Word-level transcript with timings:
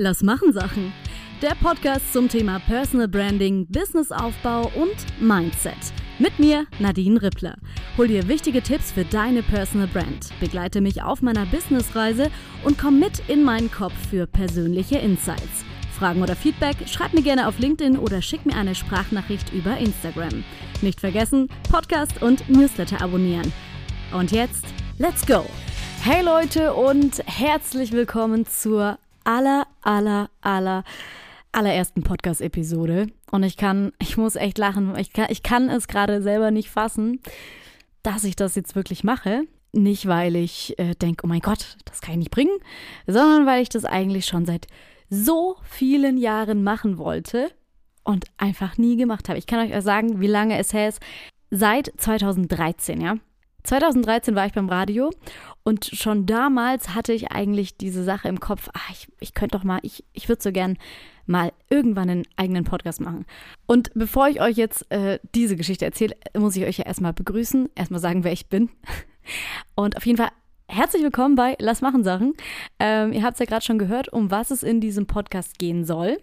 Lass 0.00 0.22
machen 0.22 0.52
Sachen. 0.52 0.92
Der 1.42 1.56
Podcast 1.60 2.12
zum 2.12 2.28
Thema 2.28 2.60
Personal 2.60 3.08
Branding, 3.08 3.66
Businessaufbau 3.66 4.70
und 4.76 4.94
Mindset. 5.20 5.74
Mit 6.20 6.38
mir, 6.38 6.66
Nadine 6.78 7.20
Rippler. 7.20 7.56
Hol 7.96 8.06
dir 8.06 8.28
wichtige 8.28 8.62
Tipps 8.62 8.92
für 8.92 9.04
deine 9.04 9.42
Personal 9.42 9.88
Brand. 9.88 10.28
Begleite 10.38 10.80
mich 10.80 11.02
auf 11.02 11.20
meiner 11.20 11.46
Businessreise 11.46 12.30
und 12.62 12.78
komm 12.78 13.00
mit 13.00 13.28
in 13.28 13.42
meinen 13.42 13.72
Kopf 13.72 13.92
für 14.08 14.28
persönliche 14.28 14.98
Insights. 14.98 15.64
Fragen 15.98 16.22
oder 16.22 16.36
Feedback? 16.36 16.76
Schreib 16.86 17.12
mir 17.12 17.22
gerne 17.22 17.48
auf 17.48 17.58
LinkedIn 17.58 17.98
oder 17.98 18.22
schick 18.22 18.46
mir 18.46 18.54
eine 18.54 18.76
Sprachnachricht 18.76 19.52
über 19.52 19.78
Instagram. 19.78 20.44
Nicht 20.80 21.00
vergessen, 21.00 21.48
Podcast 21.72 22.22
und 22.22 22.48
Newsletter 22.48 23.02
abonnieren. 23.02 23.52
Und 24.12 24.30
jetzt, 24.30 24.64
let's 24.98 25.26
go! 25.26 25.44
Hey 26.04 26.22
Leute 26.24 26.74
und 26.74 27.20
herzlich 27.26 27.90
willkommen 27.90 28.46
zur 28.46 28.96
aller, 29.28 29.66
aller, 29.82 30.30
aller, 30.40 30.84
allerersten 31.52 32.02
Podcast-Episode. 32.02 33.08
Und 33.30 33.42
ich 33.42 33.58
kann, 33.58 33.92
ich 33.98 34.16
muss 34.16 34.36
echt 34.36 34.56
lachen. 34.56 34.96
Ich 34.96 35.12
kann, 35.12 35.26
ich 35.28 35.42
kann 35.42 35.68
es 35.68 35.86
gerade 35.86 36.22
selber 36.22 36.50
nicht 36.50 36.70
fassen, 36.70 37.20
dass 38.02 38.24
ich 38.24 38.36
das 38.36 38.54
jetzt 38.54 38.74
wirklich 38.74 39.04
mache. 39.04 39.42
Nicht, 39.72 40.06
weil 40.06 40.34
ich 40.34 40.78
äh, 40.78 40.94
denke, 40.94 41.26
oh 41.26 41.28
mein 41.28 41.40
Gott, 41.40 41.76
das 41.84 42.00
kann 42.00 42.12
ich 42.12 42.18
nicht 42.20 42.30
bringen, 42.30 42.56
sondern 43.06 43.44
weil 43.44 43.60
ich 43.60 43.68
das 43.68 43.84
eigentlich 43.84 44.24
schon 44.24 44.46
seit 44.46 44.66
so 45.10 45.56
vielen 45.62 46.16
Jahren 46.16 46.64
machen 46.64 46.96
wollte 46.96 47.50
und 48.04 48.24
einfach 48.38 48.78
nie 48.78 48.96
gemacht 48.96 49.28
habe. 49.28 49.38
Ich 49.38 49.46
kann 49.46 49.60
euch 49.60 49.82
sagen, 49.82 50.22
wie 50.22 50.26
lange 50.26 50.58
es 50.58 50.72
her 50.72 50.88
ist. 50.88 51.02
Seit 51.50 51.92
2013, 51.98 53.02
ja. 53.02 53.16
2013 53.68 54.34
war 54.34 54.46
ich 54.46 54.54
beim 54.54 54.70
Radio 54.70 55.10
und 55.62 55.84
schon 55.84 56.24
damals 56.24 56.94
hatte 56.94 57.12
ich 57.12 57.32
eigentlich 57.32 57.76
diese 57.76 58.02
Sache 58.02 58.26
im 58.26 58.40
Kopf, 58.40 58.70
ach, 58.72 58.90
ich, 58.90 59.08
ich 59.20 59.34
könnte 59.34 59.58
doch 59.58 59.64
mal, 59.64 59.78
ich, 59.82 60.04
ich 60.14 60.30
würde 60.30 60.42
so 60.42 60.52
gern 60.52 60.78
mal 61.26 61.52
irgendwann 61.68 62.08
einen 62.08 62.26
eigenen 62.36 62.64
Podcast 62.64 63.02
machen. 63.02 63.26
Und 63.66 63.90
bevor 63.94 64.28
ich 64.28 64.40
euch 64.40 64.56
jetzt 64.56 64.90
äh, 64.90 65.18
diese 65.34 65.56
Geschichte 65.56 65.84
erzähle, 65.84 66.16
muss 66.34 66.56
ich 66.56 66.64
euch 66.64 66.78
ja 66.78 66.86
erstmal 66.86 67.12
begrüßen, 67.12 67.68
erstmal 67.74 68.00
sagen, 68.00 68.24
wer 68.24 68.32
ich 68.32 68.48
bin. 68.48 68.70
Und 69.74 69.98
auf 69.98 70.06
jeden 70.06 70.16
Fall 70.16 70.30
herzlich 70.66 71.02
willkommen 71.02 71.34
bei 71.34 71.54
Lass 71.58 71.82
machen 71.82 72.04
Sachen. 72.04 72.32
Ähm, 72.78 73.12
ihr 73.12 73.22
habt 73.22 73.34
es 73.34 73.40
ja 73.40 73.44
gerade 73.44 73.66
schon 73.66 73.78
gehört, 73.78 74.10
um 74.10 74.30
was 74.30 74.50
es 74.50 74.62
in 74.62 74.80
diesem 74.80 75.06
Podcast 75.06 75.58
gehen 75.58 75.84
soll. 75.84 76.16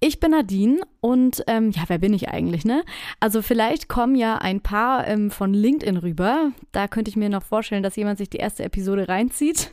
Ich 0.00 0.20
bin 0.20 0.30
Nadine 0.30 0.80
und 1.00 1.42
ähm, 1.48 1.70
ja, 1.70 1.82
wer 1.88 1.98
bin 1.98 2.14
ich 2.14 2.28
eigentlich, 2.28 2.64
ne? 2.64 2.84
Also 3.18 3.42
vielleicht 3.42 3.88
kommen 3.88 4.14
ja 4.14 4.36
ein 4.36 4.60
paar 4.60 5.06
ähm, 5.08 5.30
von 5.30 5.52
LinkedIn 5.52 5.96
rüber. 5.96 6.52
Da 6.70 6.86
könnte 6.86 7.08
ich 7.08 7.16
mir 7.16 7.28
noch 7.28 7.42
vorstellen, 7.42 7.82
dass 7.82 7.96
jemand 7.96 8.18
sich 8.18 8.30
die 8.30 8.36
erste 8.36 8.62
Episode 8.62 9.08
reinzieht. 9.08 9.72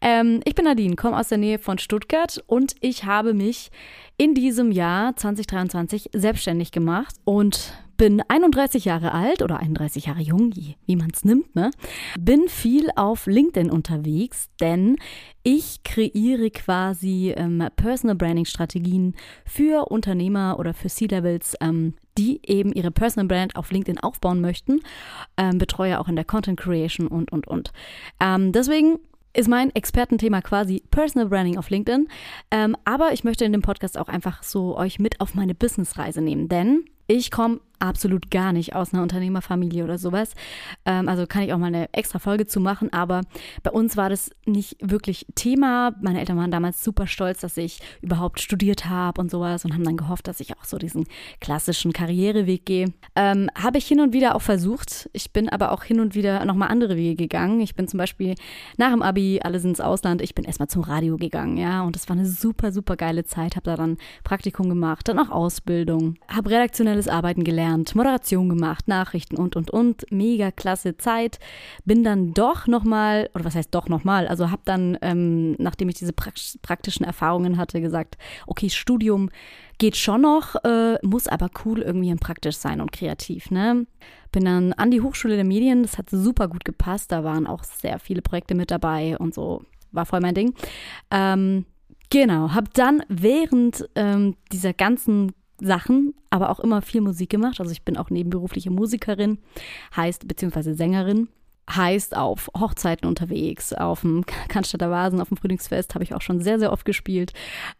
Ähm, 0.00 0.40
ich 0.44 0.54
bin 0.54 0.66
Nadine, 0.66 0.94
komme 0.94 1.18
aus 1.18 1.28
der 1.28 1.38
Nähe 1.38 1.58
von 1.58 1.78
Stuttgart 1.78 2.42
und 2.46 2.76
ich 2.80 3.04
habe 3.04 3.34
mich 3.34 3.70
in 4.16 4.34
diesem 4.34 4.70
Jahr 4.70 5.16
2023 5.16 6.10
selbstständig 6.12 6.70
gemacht 6.70 7.16
und 7.24 7.72
bin 7.98 8.22
31 8.26 8.86
Jahre 8.86 9.12
alt 9.12 9.42
oder 9.42 9.58
31 9.58 10.06
Jahre 10.06 10.22
jung, 10.22 10.54
wie 10.54 10.96
man 10.96 11.10
es 11.12 11.24
nimmt, 11.24 11.54
ne? 11.54 11.70
Bin 12.18 12.48
viel 12.48 12.88
auf 12.96 13.26
LinkedIn 13.26 13.70
unterwegs, 13.70 14.48
denn 14.60 14.96
ich 15.42 15.82
kreiere 15.82 16.50
quasi 16.50 17.34
ähm, 17.36 17.62
Personal 17.76 18.16
Branding 18.16 18.46
Strategien 18.46 19.14
für 19.44 19.90
Unternehmer 19.90 20.58
oder 20.58 20.72
für 20.74 20.88
C-Levels, 20.88 21.56
ähm, 21.60 21.94
die 22.16 22.40
eben 22.46 22.72
ihre 22.72 22.90
Personal 22.90 23.26
Brand 23.26 23.56
auf 23.56 23.70
LinkedIn 23.70 23.98
aufbauen 23.98 24.40
möchten. 24.40 24.80
Ähm, 25.36 25.58
betreue 25.58 26.00
auch 26.00 26.08
in 26.08 26.16
der 26.16 26.24
Content 26.24 26.58
Creation 26.58 27.08
und, 27.08 27.32
und, 27.32 27.46
und. 27.46 27.72
Ähm, 28.20 28.52
deswegen 28.52 28.98
ist 29.34 29.48
mein 29.48 29.74
Expertenthema 29.74 30.40
quasi 30.40 30.82
Personal 30.90 31.28
Branding 31.28 31.58
auf 31.58 31.70
LinkedIn. 31.70 32.08
Ähm, 32.50 32.76
aber 32.84 33.12
ich 33.12 33.24
möchte 33.24 33.44
in 33.44 33.52
dem 33.52 33.62
Podcast 33.62 33.98
auch 33.98 34.08
einfach 34.08 34.42
so 34.42 34.76
euch 34.76 34.98
mit 34.98 35.20
auf 35.20 35.34
meine 35.34 35.54
Businessreise 35.54 36.20
nehmen, 36.20 36.48
denn 36.48 36.84
ich 37.06 37.30
komme 37.30 37.60
absolut 37.78 38.30
gar 38.30 38.52
nicht 38.52 38.74
aus 38.74 38.92
einer 38.92 39.02
Unternehmerfamilie 39.02 39.84
oder 39.84 39.98
sowas. 39.98 40.34
Ähm, 40.84 41.08
also 41.08 41.26
kann 41.26 41.42
ich 41.42 41.52
auch 41.52 41.58
mal 41.58 41.66
eine 41.66 41.92
extra 41.92 42.18
Folge 42.18 42.46
zu 42.46 42.60
machen, 42.60 42.92
aber 42.92 43.22
bei 43.62 43.70
uns 43.70 43.96
war 43.96 44.10
das 44.10 44.30
nicht 44.46 44.76
wirklich 44.80 45.26
Thema. 45.34 45.94
Meine 46.00 46.20
Eltern 46.20 46.36
waren 46.36 46.50
damals 46.50 46.82
super 46.82 47.06
stolz, 47.06 47.40
dass 47.40 47.56
ich 47.56 47.80
überhaupt 48.02 48.40
studiert 48.40 48.86
habe 48.86 49.20
und 49.20 49.30
sowas 49.30 49.64
und 49.64 49.72
haben 49.74 49.84
dann 49.84 49.96
gehofft, 49.96 50.28
dass 50.28 50.40
ich 50.40 50.56
auch 50.58 50.64
so 50.64 50.78
diesen 50.78 51.06
klassischen 51.40 51.92
Karriereweg 51.92 52.66
gehe. 52.66 52.92
Ähm, 53.14 53.50
habe 53.56 53.78
ich 53.78 53.86
hin 53.86 54.00
und 54.00 54.12
wieder 54.12 54.34
auch 54.34 54.42
versucht. 54.42 55.08
Ich 55.12 55.32
bin 55.32 55.48
aber 55.48 55.72
auch 55.72 55.84
hin 55.84 56.00
und 56.00 56.14
wieder 56.14 56.44
nochmal 56.44 56.68
andere 56.68 56.96
Wege 56.96 57.16
gegangen. 57.16 57.60
Ich 57.60 57.74
bin 57.74 57.88
zum 57.88 57.98
Beispiel 57.98 58.34
nach 58.76 58.90
dem 58.90 59.02
Abi, 59.02 59.40
alle 59.42 59.60
sind 59.60 59.70
ins 59.70 59.80
Ausland, 59.80 60.22
ich 60.22 60.34
bin 60.34 60.44
erstmal 60.44 60.68
zum 60.68 60.82
Radio 60.82 61.16
gegangen, 61.16 61.56
ja, 61.56 61.82
und 61.82 61.94
das 61.94 62.08
war 62.08 62.16
eine 62.16 62.26
super, 62.26 62.72
super 62.72 62.96
geile 62.96 63.24
Zeit. 63.24 63.54
Habe 63.54 63.64
da 63.64 63.76
dann 63.76 63.98
Praktikum 64.24 64.68
gemacht, 64.68 65.08
dann 65.08 65.18
auch 65.18 65.30
Ausbildung, 65.30 66.16
habe 66.28 66.50
redaktionelles 66.50 67.08
Arbeiten 67.08 67.44
gelernt 67.44 67.67
gelernt, 67.68 67.94
Moderation 67.94 68.48
gemacht, 68.48 68.88
Nachrichten 68.88 69.36
und, 69.36 69.56
und, 69.56 69.70
und. 69.70 70.10
Mega 70.10 70.50
klasse 70.50 70.96
Zeit. 70.96 71.38
Bin 71.84 72.02
dann 72.02 72.32
doch 72.32 72.66
nochmal, 72.66 73.30
oder 73.34 73.44
was 73.44 73.54
heißt 73.54 73.74
doch 73.74 73.88
nochmal, 73.88 74.26
also 74.26 74.50
habe 74.50 74.62
dann, 74.64 74.98
ähm, 75.02 75.52
nachdem 75.58 75.88
ich 75.88 75.96
diese 75.96 76.12
praktischen 76.12 77.04
Erfahrungen 77.04 77.56
hatte, 77.56 77.80
gesagt, 77.80 78.16
okay, 78.46 78.70
Studium 78.70 79.30
geht 79.78 79.96
schon 79.96 80.22
noch, 80.22 80.56
äh, 80.64 80.98
muss 81.02 81.28
aber 81.28 81.50
cool 81.64 81.82
irgendwie 81.82 82.10
und 82.10 82.20
praktisch 82.20 82.56
sein 82.56 82.80
und 82.80 82.92
kreativ, 82.92 83.50
ne? 83.50 83.86
Bin 84.32 84.44
dann 84.44 84.72
an 84.74 84.90
die 84.90 85.00
Hochschule 85.00 85.36
der 85.36 85.44
Medien, 85.44 85.82
das 85.82 85.98
hat 85.98 86.10
super 86.10 86.48
gut 86.48 86.64
gepasst, 86.64 87.12
da 87.12 87.24
waren 87.24 87.46
auch 87.46 87.64
sehr 87.64 87.98
viele 87.98 88.20
Projekte 88.22 88.54
mit 88.54 88.70
dabei 88.70 89.16
und 89.18 89.34
so, 89.34 89.62
war 89.92 90.04
voll 90.04 90.20
mein 90.20 90.34
Ding. 90.34 90.54
Ähm, 91.10 91.64
Genau, 92.10 92.54
habe 92.54 92.70
dann 92.72 93.02
während 93.08 93.86
ähm, 93.94 94.34
dieser 94.50 94.72
ganzen 94.72 95.32
Sachen, 95.60 96.14
aber 96.30 96.50
auch 96.50 96.60
immer 96.60 96.82
viel 96.82 97.00
Musik 97.00 97.30
gemacht. 97.30 97.60
Also 97.60 97.72
ich 97.72 97.82
bin 97.82 97.96
auch 97.96 98.10
nebenberufliche 98.10 98.70
Musikerin, 98.70 99.38
heißt, 99.96 100.28
beziehungsweise 100.28 100.74
Sängerin 100.74 101.28
heißt 101.74 102.16
auf 102.16 102.50
Hochzeiten 102.58 103.08
unterwegs, 103.08 103.72
auf 103.72 104.00
dem 104.00 104.24
Cannstatter 104.48 104.90
Vasen, 104.90 105.20
auf 105.20 105.28
dem 105.28 105.36
Frühlingsfest 105.36 105.94
habe 105.94 106.04
ich 106.04 106.14
auch 106.14 106.22
schon 106.22 106.40
sehr, 106.40 106.58
sehr 106.58 106.72
oft 106.72 106.84
gespielt 106.84 107.32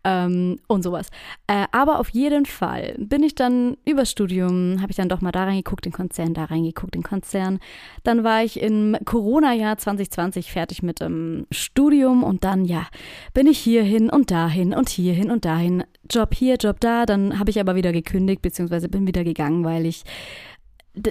ähm, 0.04 0.58
und 0.66 0.82
sowas. 0.82 1.08
Äh, 1.46 1.66
aber 1.72 1.98
auf 1.98 2.10
jeden 2.10 2.46
Fall 2.46 2.94
bin 2.98 3.22
ich 3.22 3.34
dann 3.34 3.76
übers 3.84 4.10
Studium, 4.10 4.80
habe 4.80 4.90
ich 4.90 4.96
dann 4.96 5.08
doch 5.08 5.20
mal 5.20 5.32
da 5.32 5.44
reingeguckt, 5.44 5.84
den 5.84 5.92
Konzern, 5.92 6.34
da 6.34 6.44
reingeguckt, 6.44 6.94
den 6.94 7.02
Konzern. 7.02 7.58
Dann 8.04 8.24
war 8.24 8.42
ich 8.42 8.60
im 8.60 8.96
Corona-Jahr 9.04 9.78
2020 9.78 10.52
fertig 10.52 10.82
mit 10.82 11.00
dem 11.00 11.46
Studium 11.50 12.22
und 12.22 12.44
dann, 12.44 12.64
ja, 12.64 12.86
bin 13.32 13.46
ich 13.46 13.58
hierhin 13.58 14.10
und 14.10 14.30
dahin 14.30 14.74
und 14.74 14.88
hierhin 14.88 15.30
und 15.30 15.44
dahin. 15.44 15.84
Job 16.10 16.34
hier, 16.34 16.56
Job 16.56 16.80
da, 16.80 17.06
dann 17.06 17.38
habe 17.38 17.50
ich 17.50 17.60
aber 17.60 17.74
wieder 17.74 17.92
gekündigt, 17.92 18.42
beziehungsweise 18.42 18.88
bin 18.88 19.06
wieder 19.06 19.24
gegangen, 19.24 19.64
weil 19.64 19.86
ich 19.86 20.04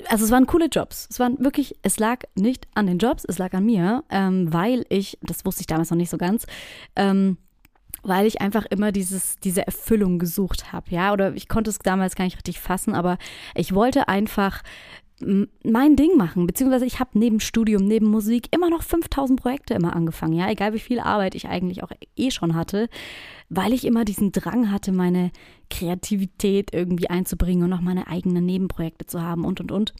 also 0.10 0.26
es 0.26 0.32
waren 0.32 0.48
coole 0.48 0.68
Jobs. 0.68 1.08
Es 1.10 1.20
waren 1.20 1.40
wirklich, 1.40 1.76
es 1.82 2.00
lag 2.00 2.24
nicht 2.36 2.68
an 2.74 2.88
den 2.88 2.98
Jobs, 2.98 3.24
es 3.26 3.38
lag 3.38 3.54
an 3.54 3.66
mir, 3.66 4.04
ähm, 4.10 4.52
weil 4.52 4.86
ich, 4.90 5.18
das 5.22 5.46
wusste 5.46 5.62
ich 5.62 5.68
damals 5.68 5.90
noch 5.90 5.98
nicht 5.98 6.10
so 6.10 6.18
ganz, 6.18 6.46
ähm, 6.96 7.38
weil 8.04 8.26
ich 8.26 8.42
einfach 8.42 8.66
immer 8.66 8.92
dieses, 8.92 9.38
diese 9.38 9.66
Erfüllung 9.66 10.20
gesucht 10.20 10.72
habe, 10.72 10.90
ja, 10.90 11.14
oder 11.14 11.34
ich 11.36 11.48
konnte 11.48 11.70
es 11.70 11.80
damals 11.80 12.16
gar 12.16 12.26
nicht 12.26 12.38
richtig 12.38 12.60
fassen, 12.60 12.96
aber 12.96 13.18
ich 13.56 13.74
wollte 13.74 14.08
einfach 14.08 14.64
mein 15.20 15.96
Ding 15.96 16.16
machen, 16.16 16.46
beziehungsweise 16.46 16.86
ich 16.86 17.00
habe 17.00 17.18
neben 17.18 17.40
Studium, 17.40 17.86
neben 17.86 18.06
Musik 18.06 18.50
immer 18.52 18.70
noch 18.70 18.84
5000 18.84 19.40
Projekte 19.40 19.74
immer 19.74 19.96
angefangen, 19.96 20.34
ja, 20.34 20.50
egal 20.50 20.74
wie 20.74 20.80
viel 20.80 21.00
Arbeit 21.00 21.34
ich 21.34 21.48
eigentlich 21.48 21.82
auch 21.84 21.92
eh 22.16 22.30
schon 22.30 22.56
hatte, 22.56 22.88
weil 23.50 23.74
ich 23.74 23.86
immer 23.86 24.06
diesen 24.06 24.32
Drang 24.32 24.72
hatte, 24.72 24.92
meine 24.92 25.32
Kreativität 25.72 26.72
irgendwie 26.74 27.10
einzubringen 27.10 27.64
und 27.64 27.72
noch 27.72 27.82
meine 27.82 28.08
eigenen 28.08 28.46
Nebenprojekte 28.46 29.08
zu 29.08 29.22
haben 29.22 29.44
und 29.44 29.60
und 29.60 29.72
und. 29.72 29.94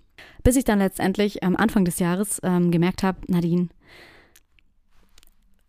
Bis 0.44 0.56
ich 0.56 0.66
dann 0.66 0.80
letztendlich 0.80 1.44
am 1.44 1.56
Anfang 1.56 1.84
des 1.84 1.98
Jahres 1.98 2.40
ähm, 2.44 2.70
gemerkt 2.70 3.02
habe, 3.02 3.20
Nadine, 3.28 3.70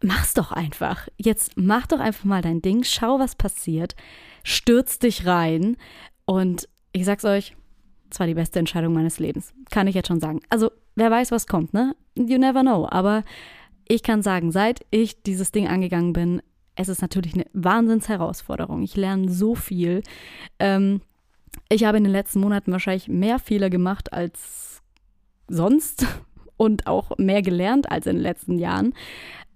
mach's 0.03 0.35
doch 0.35 0.53
einfach. 0.53 1.09
Jetzt 1.17 1.53
mach 1.57 1.87
doch 1.87 2.01
einfach 2.01 2.25
mal 2.25 2.43
dein 2.43 2.61
Ding, 2.61 2.85
schau, 2.85 3.19
was 3.19 3.35
passiert, 3.35 3.97
stürz 4.45 4.99
dich 4.99 5.27
rein 5.27 5.77
und 6.27 6.69
ich 6.93 7.05
sag's 7.07 7.25
euch, 7.25 7.55
es 8.11 8.19
war 8.21 8.27
die 8.27 8.35
beste 8.35 8.59
Entscheidung 8.59 8.93
meines 8.93 9.19
Lebens. 9.19 9.53
Kann 9.71 9.87
ich 9.87 9.95
jetzt 9.95 10.09
schon 10.09 10.21
sagen. 10.21 10.41
Also, 10.49 10.71
wer 10.97 11.11
weiß, 11.11 11.31
was 11.31 11.47
kommt, 11.47 11.75
ne? 11.75 11.95
You 12.15 12.39
never 12.39 12.63
know. 12.63 12.89
Aber 12.91 13.25
ich 13.87 14.03
kann 14.03 14.23
sagen, 14.23 14.53
seit 14.53 14.85
ich 14.91 15.23
dieses 15.23 15.53
Ding 15.53 15.69
angegangen 15.69 16.13
bin, 16.13 16.43
es 16.75 16.89
ist 16.89 17.03
natürlich 17.03 17.35
eine 17.35 17.47
Wahnsinnsherausforderung. 17.53 18.83
Ich 18.83 18.97
lerne 18.97 19.31
so 19.31 19.55
viel. 19.55 20.03
Ähm, 20.59 21.01
ich 21.69 21.85
habe 21.85 21.99
in 21.99 22.05
den 22.05 22.13
letzten 22.13 22.41
Monaten 22.41 22.73
wahrscheinlich 22.73 23.09
mehr 23.09 23.39
Fehler 23.39 23.71
gemacht 23.71 24.13
als 24.13 24.83
sonst 25.49 26.07
und 26.57 26.87
auch 26.87 27.19
mehr 27.19 27.43
gelernt 27.43 27.91
als 27.91 28.07
in 28.07 28.17
den 28.17 28.23
letzten 28.23 28.59
Jahren. 28.59 28.95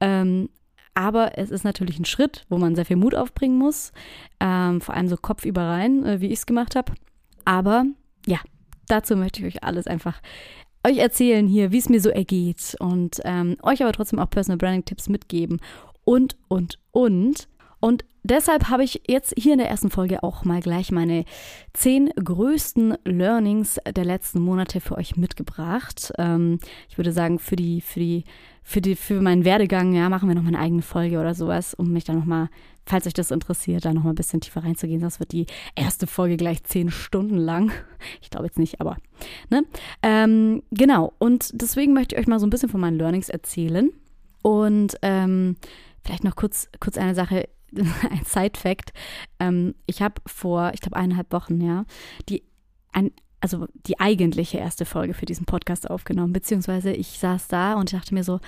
Ähm, 0.01 0.49
aber 0.95 1.39
es 1.39 1.51
ist 1.51 1.65
natürlich 1.65 1.99
ein 1.99 2.05
Schritt, 2.05 2.45
wo 2.49 2.59
man 2.59 2.75
sehr 2.75 2.85
viel 2.85 2.97
Mut 2.97 3.15
aufbringen 3.15 3.57
muss, 3.57 3.93
ähm, 4.41 4.81
vor 4.81 4.95
allem 4.95 5.09
so 5.09 5.17
kopfüber 5.17 5.63
rein, 5.63 6.05
äh, 6.05 6.21
wie 6.21 6.27
ich 6.27 6.41
es 6.41 6.47
gemacht 6.47 6.77
habe. 6.77 6.93
Aber 7.45 7.87
ja, 8.27 8.39
dazu 8.89 9.17
möchte 9.17 9.41
ich 9.41 9.57
euch 9.57 9.65
alles 9.65 9.87
einfach 9.87 10.21
euch 10.85 10.99
erzählen 10.99 11.47
hier, 11.47 11.71
wie 11.73 11.79
es 11.79 11.89
mir 11.89 12.01
so 12.01 12.11
ergeht 12.11 12.77
und 12.81 13.21
ähm, 13.25 13.57
euch 13.63 13.83
aber 13.83 13.93
trotzdem 13.93 14.19
auch 14.19 14.31
Personal 14.31 14.59
Branding 14.59 14.85
Tipps 14.85 15.09
mitgeben 15.09 15.61
und, 16.05 16.37
und, 16.49 16.79
und. 16.91 17.49
Und 17.81 18.05
deshalb 18.23 18.69
habe 18.69 18.85
ich 18.85 19.03
jetzt 19.09 19.35
hier 19.37 19.53
in 19.53 19.59
der 19.59 19.69
ersten 19.69 19.91
Folge 19.91 20.23
auch 20.23 20.45
mal 20.45 20.61
gleich 20.61 20.91
meine 20.91 21.25
zehn 21.73 22.11
größten 22.11 22.97
Learnings 23.05 23.79
der 23.87 24.05
letzten 24.05 24.41
Monate 24.41 24.81
für 24.81 24.97
euch 24.97 25.17
mitgebracht. 25.17 26.13
Ähm, 26.19 26.59
ich 26.89 26.99
würde 26.99 27.13
sagen, 27.13 27.39
für 27.39 27.57
die, 27.57 27.81
für 27.81 28.01
die, 28.01 28.25
für 28.63 28.81
die, 28.81 28.95
für 28.95 29.21
meinen 29.21 29.45
Werdegang, 29.45 29.93
ja, 29.93 30.09
machen 30.09 30.29
wir 30.29 30.35
noch 30.35 30.43
mal 30.43 30.49
eine 30.49 30.61
eigene 30.61 30.83
Folge 30.83 31.19
oder 31.19 31.35
sowas, 31.35 31.75
um 31.75 31.93
mich 31.93 32.05
dann 32.05 32.19
noch 32.19 32.25
mal, 32.25 32.49
falls 32.87 33.07
euch 33.07 33.15
das 33.15 33.31
interessiert, 33.31 33.85
da 33.85 33.93
noch 33.93 34.05
mal 34.05 34.11
ein 34.11 34.17
bisschen 34.17 34.41
tiefer 34.41 34.63
reinzugehen. 34.63 35.01
Das 35.01 35.21
wird 35.21 35.33
die 35.33 35.47
erste 35.75 36.07
Folge 36.07 36.37
gleich 36.37 36.63
zehn 36.65 36.91
Stunden 36.91 37.37
lang. 37.37 37.73
Ich 38.21 38.31
glaube 38.31 38.47
jetzt 38.47 38.59
nicht, 38.59 38.81
aber 38.81 38.97
ne? 39.49 39.63
Ähm, 40.03 40.65
genau. 40.73 41.13
Und 41.21 41.51
deswegen 41.53 41.93
möchte 41.93 42.17
ich 42.17 42.21
euch 42.21 42.27
mal 42.27 42.41
so 42.41 42.47
ein 42.47 42.51
bisschen 42.51 42.69
von 42.69 42.81
meinen 42.81 42.99
Learnings 42.99 43.29
erzählen 43.29 43.93
und 44.43 44.97
ähm, 45.03 45.57
vielleicht 46.05 46.25
noch 46.25 46.35
kurz, 46.35 46.69
kurz 46.81 46.99
eine 46.99 47.15
Sache 47.15 47.49
ein 47.77 48.23
Side-Fact. 48.25 48.93
Ähm, 49.39 49.75
ich 49.87 50.03
habe 50.03 50.21
vor, 50.27 50.73
ich 50.75 50.81
glaube, 50.81 50.97
eineinhalb 50.97 51.33
Wochen, 51.33 51.61
ja, 51.61 51.85
die, 52.29 52.43
ein, 52.93 53.11
also 53.41 53.67
die 53.87 53.99
eigentliche 54.01 54.59
erste 54.59 54.85
Folge 54.85 55.15
für 55.15 55.27
diesen 55.27 55.47
Podcast 55.47 55.91
aufgenommen, 55.91 56.33
beziehungsweise 56.33 56.93
ich 56.93 57.19
saß 57.19 57.49
da 57.49 57.75
und 57.75 57.93
dachte 57.93 58.15
mir 58.15 58.25
so, 58.25 58.41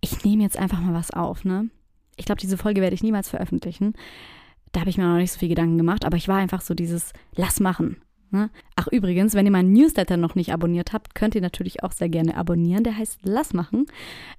ich 0.00 0.24
nehme 0.24 0.42
jetzt 0.42 0.58
einfach 0.58 0.80
mal 0.80 0.94
was 0.94 1.10
auf, 1.10 1.44
ne? 1.44 1.70
Ich 2.16 2.26
glaube, 2.26 2.40
diese 2.40 2.58
Folge 2.58 2.80
werde 2.80 2.94
ich 2.94 3.02
niemals 3.02 3.28
veröffentlichen. 3.28 3.94
Da 4.72 4.80
habe 4.80 4.90
ich 4.90 4.98
mir 4.98 5.04
noch 5.04 5.16
nicht 5.16 5.32
so 5.32 5.38
viel 5.38 5.48
Gedanken 5.48 5.78
gemacht, 5.78 6.04
aber 6.04 6.16
ich 6.16 6.28
war 6.28 6.36
einfach 6.36 6.60
so 6.60 6.74
dieses 6.74 7.12
Lass 7.34 7.58
machen. 7.60 7.96
Ne? 8.34 8.50
Ach 8.74 8.88
übrigens, 8.88 9.34
wenn 9.34 9.46
ihr 9.46 9.52
meinen 9.52 9.72
Newsletter 9.72 10.16
noch 10.16 10.34
nicht 10.34 10.52
abonniert 10.52 10.92
habt, 10.92 11.14
könnt 11.14 11.36
ihr 11.36 11.40
natürlich 11.40 11.84
auch 11.84 11.92
sehr 11.92 12.08
gerne 12.08 12.36
abonnieren. 12.36 12.82
Der 12.82 12.98
heißt 12.98 13.20
Lass 13.22 13.54
machen, 13.54 13.86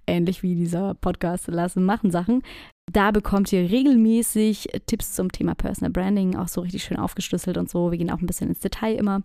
ähnlich 0.06 0.44
wie 0.44 0.54
dieser 0.54 0.96
Podcast 0.96 1.48
Lass 1.48 1.78
machen 1.78 2.12
Sachen. 2.12 2.44
Da 2.92 3.12
bekommt 3.12 3.54
ihr 3.54 3.70
regelmäßig 3.72 4.68
Tipps 4.86 5.14
zum 5.14 5.32
Thema 5.32 5.56
Personal 5.56 5.92
Branding, 5.92 6.36
auch 6.36 6.50
so 6.50 6.60
richtig 6.60 6.84
schön 6.84 6.98
aufgeschlüsselt 6.98 7.58
und 7.58 7.70
so. 7.70 7.90
Wir 7.90 7.98
gehen 7.98 8.12
auch 8.12 8.20
ein 8.20 8.28
bisschen 8.28 8.50
ins 8.50 8.60
Detail 8.60 8.96
immer. 8.96 9.22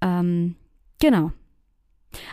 Ähm, 0.00 0.56
genau. 1.00 1.30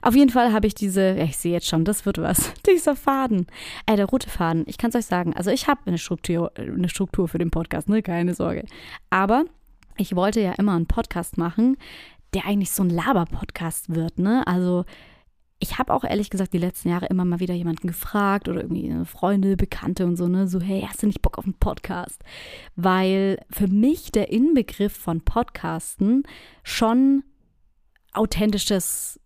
Auf 0.02 0.16
jeden 0.16 0.32
Fall 0.32 0.54
habe 0.54 0.66
ich 0.66 0.74
diese, 0.74 1.16
ja, 1.16 1.26
ich 1.26 1.38
sehe 1.38 1.54
jetzt 1.54 1.68
schon, 1.68 1.86
das 1.86 2.08
wird 2.08 2.18
was. 2.18 2.54
Dieser 2.68 2.96
Faden. 2.96 3.46
Äh, 3.86 3.98
der 3.98 4.08
rote 4.08 4.32
Faden. 4.32 4.64
Ich 4.66 4.80
kann 4.80 4.90
es 4.90 4.96
euch 4.96 5.06
sagen. 5.06 5.36
Also 5.36 5.52
ich 5.52 5.68
habe 5.68 5.82
eine 5.86 6.00
Struktur, 6.00 6.52
eine 6.58 6.90
Struktur 6.90 7.28
für 7.28 7.38
den 7.38 7.52
Podcast, 7.52 7.88
ne? 7.88 8.02
Keine 8.02 8.34
Sorge. 8.34 8.66
Aber 9.12 9.46
ich 9.98 10.16
wollte 10.16 10.42
ja 10.42 10.54
immer 10.54 10.76
einen 10.76 10.88
Podcast 10.88 11.38
machen, 11.38 11.78
der 12.34 12.46
eigentlich 12.46 12.72
so 12.72 12.84
ein 12.84 12.90
Laber-Podcast 12.90 13.94
wird, 13.96 14.20
ne? 14.20 14.46
Also 14.48 14.86
ich 15.60 15.80
habe 15.80 15.94
auch 15.94 16.04
ehrlich 16.04 16.30
gesagt 16.30 16.54
die 16.54 16.60
letzten 16.60 16.90
Jahre 16.90 17.08
immer 17.08 17.26
mal 17.26 17.40
wieder 17.40 17.56
jemanden 17.56 17.88
gefragt 17.88 18.48
oder 18.48 18.62
irgendwie 18.62 18.94
Freunde, 19.06 19.58
Bekannte 19.58 20.06
und 20.06 20.16
so, 20.16 20.28
ne, 20.28 20.48
so, 20.48 20.62
hey, 20.62 20.86
hast 20.88 21.02
du 21.02 21.08
nicht 21.08 21.22
Bock 21.22 21.38
auf 21.38 21.46
einen 21.46 21.56
Podcast? 21.56 22.22
Weil 22.76 23.40
für 23.50 23.68
mich 23.68 24.12
der 24.12 24.32
Inbegriff 24.32 24.94
von 24.94 25.22
Podcasten 25.22 26.24
schon 26.64 27.24
authentisches 28.14 29.20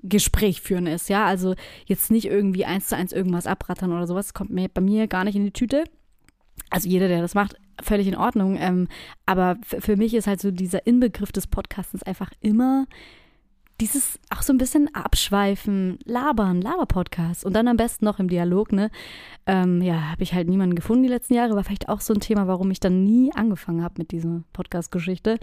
Gespräch 0.00 0.60
führen 0.60 0.86
ist, 0.86 1.08
ja. 1.08 1.26
Also 1.26 1.54
jetzt 1.86 2.10
nicht 2.10 2.26
irgendwie 2.26 2.64
eins 2.64 2.88
zu 2.88 2.96
eins 2.96 3.12
irgendwas 3.12 3.46
abrattern 3.46 3.92
oder 3.92 4.06
sowas, 4.06 4.34
kommt 4.34 4.50
mir 4.50 4.68
bei 4.68 4.80
mir 4.80 5.06
gar 5.06 5.24
nicht 5.24 5.36
in 5.36 5.44
die 5.44 5.52
Tüte. 5.52 5.84
Also 6.70 6.88
jeder, 6.88 7.08
der 7.08 7.20
das 7.20 7.34
macht, 7.34 7.56
völlig 7.82 8.06
in 8.06 8.16
Ordnung. 8.16 8.56
Ähm, 8.58 8.88
aber 9.26 9.56
für 9.64 9.96
mich 9.96 10.14
ist 10.14 10.26
halt 10.26 10.40
so 10.40 10.50
dieser 10.50 10.86
Inbegriff 10.86 11.32
des 11.32 11.46
Podcastens 11.46 12.02
einfach 12.02 12.30
immer 12.40 12.86
dieses 13.80 14.20
auch 14.30 14.42
so 14.42 14.52
ein 14.52 14.58
bisschen 14.58 14.94
abschweifen, 14.94 15.98
labern, 16.04 16.60
Laber-Podcast 16.60 17.44
und 17.44 17.54
dann 17.54 17.66
am 17.66 17.76
besten 17.76 18.04
noch 18.04 18.20
im 18.20 18.28
Dialog, 18.28 18.72
ne? 18.72 18.90
Ähm, 19.46 19.82
ja, 19.82 20.10
habe 20.12 20.22
ich 20.22 20.32
halt 20.32 20.48
niemanden 20.48 20.76
gefunden 20.76 21.02
die 21.02 21.08
letzten 21.08 21.34
Jahre, 21.34 21.56
war 21.56 21.64
vielleicht 21.64 21.88
auch 21.88 22.00
so 22.00 22.14
ein 22.14 22.20
Thema, 22.20 22.46
warum 22.46 22.70
ich 22.70 22.80
dann 22.80 23.02
nie 23.02 23.32
angefangen 23.34 23.82
habe 23.82 23.94
mit 23.98 24.12
dieser 24.12 24.42
Podcast-Geschichte. 24.52 25.38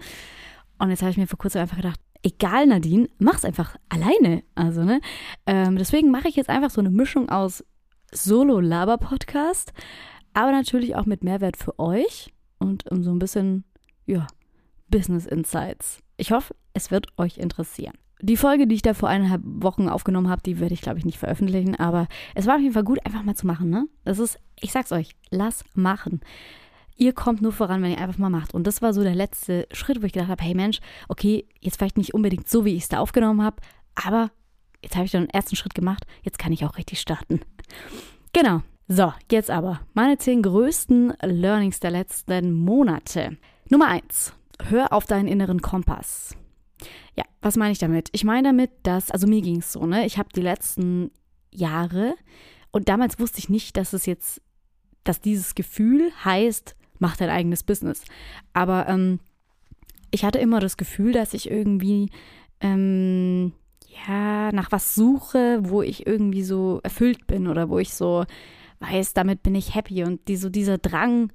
Und 0.78 0.90
jetzt 0.90 1.02
habe 1.02 1.10
ich 1.10 1.18
mir 1.18 1.26
vor 1.26 1.38
kurzem 1.38 1.60
einfach 1.60 1.76
gedacht, 1.76 2.00
egal 2.22 2.66
Nadine, 2.66 3.08
mach's 3.18 3.44
einfach 3.44 3.76
alleine. 3.90 4.42
Also, 4.54 4.82
ne? 4.82 5.00
Ähm, 5.46 5.76
deswegen 5.76 6.10
mache 6.10 6.28
ich 6.28 6.36
jetzt 6.36 6.48
einfach 6.50 6.70
so 6.70 6.80
eine 6.80 6.90
Mischung 6.90 7.28
aus 7.28 7.64
Solo-Laber-Podcast, 8.12 9.72
aber 10.34 10.52
natürlich 10.52 10.96
auch 10.96 11.06
mit 11.06 11.24
Mehrwert 11.24 11.56
für 11.56 11.78
euch 11.78 12.32
und 12.58 12.90
um 12.90 13.02
so 13.02 13.10
ein 13.10 13.18
bisschen, 13.18 13.64
ja, 14.06 14.26
Business 14.88 15.26
Insights. 15.26 16.00
Ich 16.16 16.32
hoffe, 16.32 16.54
es 16.74 16.90
wird 16.90 17.06
euch 17.18 17.38
interessieren. 17.38 17.94
Die 18.20 18.36
Folge, 18.36 18.68
die 18.68 18.76
ich 18.76 18.82
da 18.82 18.94
vor 18.94 19.08
eineinhalb 19.08 19.42
Wochen 19.44 19.88
aufgenommen 19.88 20.28
habe, 20.28 20.42
die 20.42 20.60
werde 20.60 20.74
ich, 20.74 20.80
glaube 20.80 20.98
ich, 20.98 21.04
nicht 21.04 21.18
veröffentlichen, 21.18 21.74
aber 21.74 22.06
es 22.36 22.46
war 22.46 22.54
auf 22.54 22.60
jeden 22.60 22.74
Fall 22.74 22.84
gut, 22.84 23.04
einfach 23.04 23.24
mal 23.24 23.34
zu 23.34 23.48
machen, 23.48 23.68
ne? 23.68 23.88
Das 24.04 24.20
ist, 24.20 24.38
ich 24.60 24.70
sag's 24.70 24.92
euch, 24.92 25.16
lass 25.30 25.64
machen. 25.74 26.20
Ihr 26.96 27.14
kommt 27.14 27.42
nur 27.42 27.50
voran, 27.50 27.82
wenn 27.82 27.90
ihr 27.90 27.98
einfach 27.98 28.18
mal 28.18 28.30
macht. 28.30 28.54
Und 28.54 28.66
das 28.66 28.80
war 28.80 28.92
so 28.92 29.02
der 29.02 29.16
letzte 29.16 29.66
Schritt, 29.72 30.02
wo 30.02 30.06
ich 30.06 30.12
gedacht 30.12 30.30
habe, 30.30 30.44
hey 30.44 30.54
Mensch, 30.54 30.78
okay, 31.08 31.48
jetzt 31.60 31.78
vielleicht 31.78 31.98
nicht 31.98 32.14
unbedingt 32.14 32.48
so, 32.48 32.64
wie 32.64 32.76
ich 32.76 32.84
es 32.84 32.88
da 32.88 32.98
aufgenommen 32.98 33.42
habe, 33.42 33.56
aber 33.96 34.30
jetzt 34.84 34.94
habe 34.94 35.06
ich 35.06 35.10
dann 35.10 35.24
den 35.24 35.30
ersten 35.30 35.56
Schritt 35.56 35.74
gemacht, 35.74 36.06
jetzt 36.22 36.38
kann 36.38 36.52
ich 36.52 36.64
auch 36.64 36.76
richtig 36.76 37.00
starten. 37.00 37.40
Genau. 38.32 38.62
So, 38.94 39.10
jetzt 39.30 39.50
aber 39.50 39.80
meine 39.94 40.18
zehn 40.18 40.42
größten 40.42 41.14
Learnings 41.22 41.80
der 41.80 41.90
letzten 41.90 42.52
Monate. 42.52 43.38
Nummer 43.70 43.88
eins: 43.88 44.34
Hör 44.68 44.92
auf 44.92 45.06
deinen 45.06 45.28
inneren 45.28 45.62
Kompass. 45.62 46.36
Ja, 47.16 47.24
was 47.40 47.56
meine 47.56 47.72
ich 47.72 47.78
damit? 47.78 48.10
Ich 48.12 48.22
meine 48.22 48.48
damit, 48.48 48.70
dass, 48.82 49.10
also 49.10 49.26
mir 49.26 49.40
ging 49.40 49.60
es 49.60 49.72
so, 49.72 49.86
ne? 49.86 50.04
Ich 50.04 50.18
habe 50.18 50.28
die 50.36 50.42
letzten 50.42 51.10
Jahre 51.50 52.16
und 52.70 52.90
damals 52.90 53.18
wusste 53.18 53.38
ich 53.38 53.48
nicht, 53.48 53.78
dass 53.78 53.94
es 53.94 54.04
jetzt, 54.04 54.42
dass 55.04 55.22
dieses 55.22 55.54
Gefühl 55.54 56.12
heißt, 56.22 56.76
mach 56.98 57.16
dein 57.16 57.30
eigenes 57.30 57.62
Business. 57.62 58.04
Aber 58.52 58.86
ähm, 58.90 59.20
ich 60.10 60.22
hatte 60.22 60.38
immer 60.38 60.60
das 60.60 60.76
Gefühl, 60.76 61.12
dass 61.12 61.32
ich 61.32 61.50
irgendwie 61.50 62.10
ähm, 62.60 63.54
ja 64.06 64.52
nach 64.52 64.70
was 64.70 64.94
suche, 64.94 65.60
wo 65.62 65.80
ich 65.80 66.06
irgendwie 66.06 66.42
so 66.42 66.80
erfüllt 66.82 67.26
bin 67.26 67.48
oder 67.48 67.70
wo 67.70 67.78
ich 67.78 67.94
so 67.94 68.26
weiß, 68.82 69.14
damit 69.14 69.42
bin 69.42 69.54
ich 69.54 69.74
happy 69.74 70.04
und 70.04 70.26
die, 70.28 70.36
so 70.36 70.50
dieser 70.50 70.78
Drang, 70.78 71.32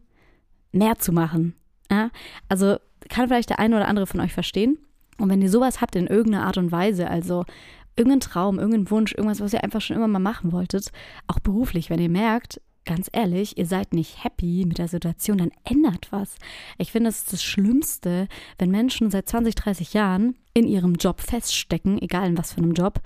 mehr 0.72 0.98
zu 0.98 1.12
machen. 1.12 1.56
Ja? 1.90 2.12
Also 2.50 2.78
kann 3.10 3.28
vielleicht 3.28 3.50
der 3.50 3.60
eine 3.60 3.76
oder 3.76 3.88
andere 3.88 4.08
von 4.08 4.20
euch 4.20 4.34
verstehen. 4.34 4.78
Und 5.18 5.30
wenn 5.30 5.42
ihr 5.42 5.50
sowas 5.50 5.82
habt 5.82 5.96
in 5.96 6.08
irgendeiner 6.08 6.46
Art 6.46 6.58
und 6.58 6.72
Weise, 6.72 7.10
also 7.10 7.46
irgendein 7.96 8.20
Traum, 8.20 8.60
irgendein 8.60 8.92
Wunsch, 8.92 9.14
irgendwas, 9.14 9.40
was 9.40 9.54
ihr 9.54 9.64
einfach 9.64 9.82
schon 9.82 9.96
immer 9.96 10.08
mal 10.08 10.20
machen 10.20 10.52
wolltet, 10.52 10.92
auch 11.26 11.40
beruflich, 11.40 11.90
wenn 11.90 12.00
ihr 12.00 12.10
merkt, 12.10 12.62
ganz 12.86 13.10
ehrlich, 13.12 13.58
ihr 13.58 13.66
seid 13.66 13.94
nicht 13.94 14.24
happy 14.24 14.64
mit 14.66 14.78
der 14.78 14.88
Situation, 14.88 15.40
dann 15.40 15.52
ändert 15.64 16.08
was. 16.12 16.38
Ich 16.78 16.92
finde, 16.92 17.10
es 17.10 17.20
ist 17.20 17.34
das 17.34 17.44
Schlimmste, 17.44 18.28
wenn 18.60 18.72
Menschen 18.72 19.12
seit 19.12 19.28
20, 19.28 19.56
30 19.56 19.94
Jahren 19.94 20.36
in 20.54 20.68
ihrem 20.68 20.96
Job 20.96 21.22
feststecken, 21.22 22.02
egal 22.02 22.28
in 22.28 22.38
was 22.38 22.54
für 22.54 22.60
einem 22.60 22.74
Job, 22.74 23.02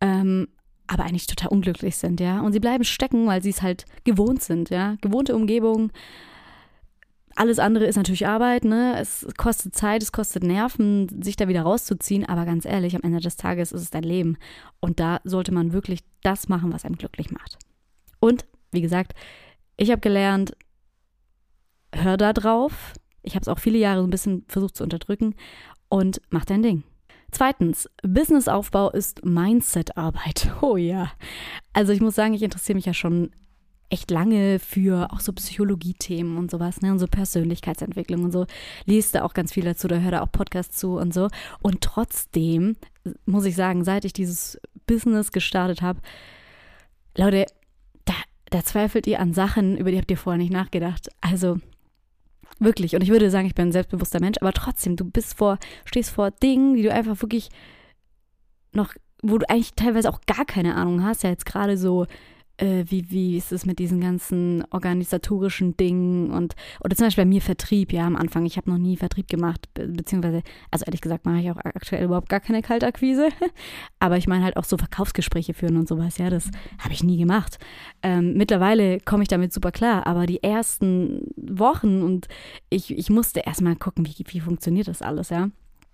ähm, 0.00 0.48
aber 0.88 1.04
eigentlich 1.04 1.26
total 1.26 1.50
unglücklich 1.50 1.96
sind, 1.96 2.20
ja. 2.20 2.40
Und 2.40 2.52
sie 2.52 2.60
bleiben 2.60 2.84
stecken, 2.84 3.26
weil 3.26 3.42
sie 3.42 3.50
es 3.50 3.62
halt 3.62 3.84
gewohnt 4.04 4.42
sind, 4.42 4.70
ja. 4.70 4.96
Gewohnte 5.00 5.36
Umgebung, 5.36 5.92
alles 7.38 7.60
andere 7.60 7.86
ist 7.86 7.94
natürlich 7.94 8.26
Arbeit, 8.26 8.64
ne? 8.64 8.98
Es 8.98 9.24
kostet 9.36 9.76
Zeit, 9.76 10.02
es 10.02 10.10
kostet 10.10 10.42
Nerven, 10.42 11.22
sich 11.22 11.36
da 11.36 11.46
wieder 11.46 11.62
rauszuziehen. 11.62 12.28
Aber 12.28 12.44
ganz 12.44 12.64
ehrlich, 12.64 12.96
am 12.96 13.02
Ende 13.02 13.20
des 13.20 13.36
Tages 13.36 13.70
ist 13.70 13.82
es 13.82 13.90
dein 13.90 14.02
Leben. 14.02 14.38
Und 14.80 14.98
da 14.98 15.20
sollte 15.22 15.54
man 15.54 15.72
wirklich 15.72 16.00
das 16.22 16.48
machen, 16.48 16.72
was 16.72 16.84
einem 16.84 16.96
glücklich 16.96 17.30
macht. 17.30 17.56
Und, 18.18 18.44
wie 18.72 18.80
gesagt, 18.80 19.12
ich 19.76 19.92
habe 19.92 20.00
gelernt, 20.00 20.56
hör 21.94 22.16
da 22.16 22.32
drauf. 22.32 22.92
Ich 23.22 23.36
habe 23.36 23.42
es 23.42 23.48
auch 23.48 23.60
viele 23.60 23.78
Jahre 23.78 24.00
so 24.00 24.06
ein 24.08 24.10
bisschen 24.10 24.44
versucht 24.48 24.76
zu 24.76 24.82
unterdrücken 24.82 25.36
und 25.88 26.20
mach 26.30 26.44
dein 26.44 26.62
Ding. 26.62 26.82
Zweitens, 27.30 27.88
Businessaufbau 28.02 28.90
ist 28.90 29.24
Mindset-Arbeit. 29.24 30.52
Oh 30.62 30.76
ja. 30.76 31.12
Also 31.72 31.92
ich 31.92 32.00
muss 32.00 32.14
sagen, 32.14 32.34
ich 32.34 32.42
interessiere 32.42 32.76
mich 32.76 32.86
ja 32.86 32.94
schon 32.94 33.30
echt 33.90 34.10
lange 34.10 34.58
für 34.58 35.12
auch 35.12 35.20
so 35.20 35.32
Psychologie-Themen 35.32 36.36
und 36.36 36.50
sowas, 36.50 36.80
ne, 36.82 36.92
und 36.92 36.98
so 36.98 37.06
Persönlichkeitsentwicklung 37.06 38.24
und 38.24 38.32
so. 38.32 38.46
Liest 38.84 39.14
da 39.14 39.24
auch 39.24 39.34
ganz 39.34 39.52
viel 39.52 39.64
dazu, 39.64 39.88
da 39.88 39.98
hört 39.98 40.14
er 40.14 40.22
auch 40.22 40.32
Podcasts 40.32 40.76
zu 40.76 40.98
und 40.98 41.14
so. 41.14 41.28
Und 41.60 41.80
trotzdem 41.80 42.76
muss 43.24 43.44
ich 43.44 43.56
sagen, 43.56 43.84
seit 43.84 44.04
ich 44.04 44.12
dieses 44.12 44.60
Business 44.86 45.32
gestartet 45.32 45.80
habe, 45.80 46.00
Leute, 47.16 47.46
da, 48.04 48.14
da 48.50 48.62
zweifelt 48.62 49.06
ihr 49.06 49.20
an 49.20 49.32
Sachen, 49.32 49.76
über 49.78 49.90
die 49.90 49.98
habt 49.98 50.10
ihr 50.10 50.18
vorher 50.18 50.38
nicht 50.38 50.52
nachgedacht. 50.52 51.08
Also 51.20 51.58
wirklich. 52.58 52.94
Und 52.94 53.02
ich 53.02 53.10
würde 53.10 53.30
sagen, 53.30 53.46
ich 53.46 53.54
bin 53.54 53.68
ein 53.68 53.72
selbstbewusster 53.72 54.20
Mensch, 54.20 54.38
aber 54.40 54.52
trotzdem, 54.52 54.96
du 54.96 55.04
bist 55.04 55.36
vor, 55.36 55.58
stehst 55.84 56.10
vor 56.10 56.30
Dingen, 56.30 56.74
die 56.74 56.82
du 56.82 56.92
einfach 56.92 57.20
wirklich 57.22 57.50
noch, 58.72 58.94
wo 59.22 59.38
du 59.38 59.48
eigentlich 59.48 59.74
teilweise 59.74 60.10
auch 60.10 60.20
gar 60.26 60.44
keine 60.44 60.74
Ahnung 60.74 61.04
hast, 61.04 61.22
ja 61.22 61.30
jetzt 61.30 61.46
gerade 61.46 61.76
so 61.76 62.06
äh, 62.58 62.84
wie, 62.86 63.10
wie 63.10 63.36
ist 63.36 63.52
es 63.52 63.64
mit 63.64 63.78
diesen 63.78 64.00
ganzen 64.00 64.64
organisatorischen 64.70 65.76
Dingen 65.76 66.30
und, 66.30 66.54
oder 66.84 66.96
zum 66.96 67.06
Beispiel 67.06 67.24
bei 67.24 67.28
mir 67.28 67.40
Vertrieb, 67.40 67.92
ja, 67.92 68.06
am 68.06 68.16
Anfang, 68.16 68.44
ich 68.44 68.56
habe 68.56 68.70
noch 68.70 68.78
nie 68.78 68.96
Vertrieb 68.96 69.28
gemacht, 69.28 69.68
be 69.74 69.86
beziehungsweise, 69.86 70.42
also 70.70 70.84
ehrlich 70.84 71.00
gesagt 71.00 71.24
mache 71.24 71.38
ich 71.38 71.50
auch 71.50 71.56
aktuell 71.56 72.04
überhaupt 72.04 72.28
gar 72.28 72.40
keine 72.40 72.62
Kaltakquise, 72.62 73.28
aber 74.00 74.16
ich 74.16 74.26
meine 74.26 74.44
halt 74.44 74.56
auch 74.56 74.64
so 74.64 74.76
Verkaufsgespräche 74.76 75.54
führen 75.54 75.76
und 75.76 75.88
sowas, 75.88 76.18
ja, 76.18 76.30
das 76.30 76.50
habe 76.78 76.92
ich 76.92 77.02
nie 77.02 77.16
gemacht. 77.16 77.58
Ähm, 78.02 78.34
mittlerweile 78.34 79.00
komme 79.00 79.22
ich 79.22 79.28
damit 79.28 79.52
super 79.52 79.72
klar, 79.72 80.06
aber 80.06 80.26
die 80.26 80.42
ersten 80.42 81.30
Wochen 81.36 82.02
und 82.02 82.28
ich, 82.70 82.96
ich 82.96 83.08
musste 83.08 83.40
erstmal 83.40 83.76
gucken, 83.76 84.06
wie, 84.06 84.24
wie 84.26 84.40
funktioniert 84.40 84.88
das 84.88 85.02
alles, 85.02 85.30
ja. 85.30 85.50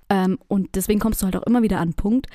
Ähm, 0.09 0.39
und 0.49 0.75
deswegen 0.75 1.01
kommst 1.01 1.23
du 1.23 1.27
halt 1.27 1.37
auch 1.37 1.45
immer 1.45 1.63
wieder 1.63 1.77
an 1.77 1.85
einen 1.85 1.95
Punkt, 1.95 2.27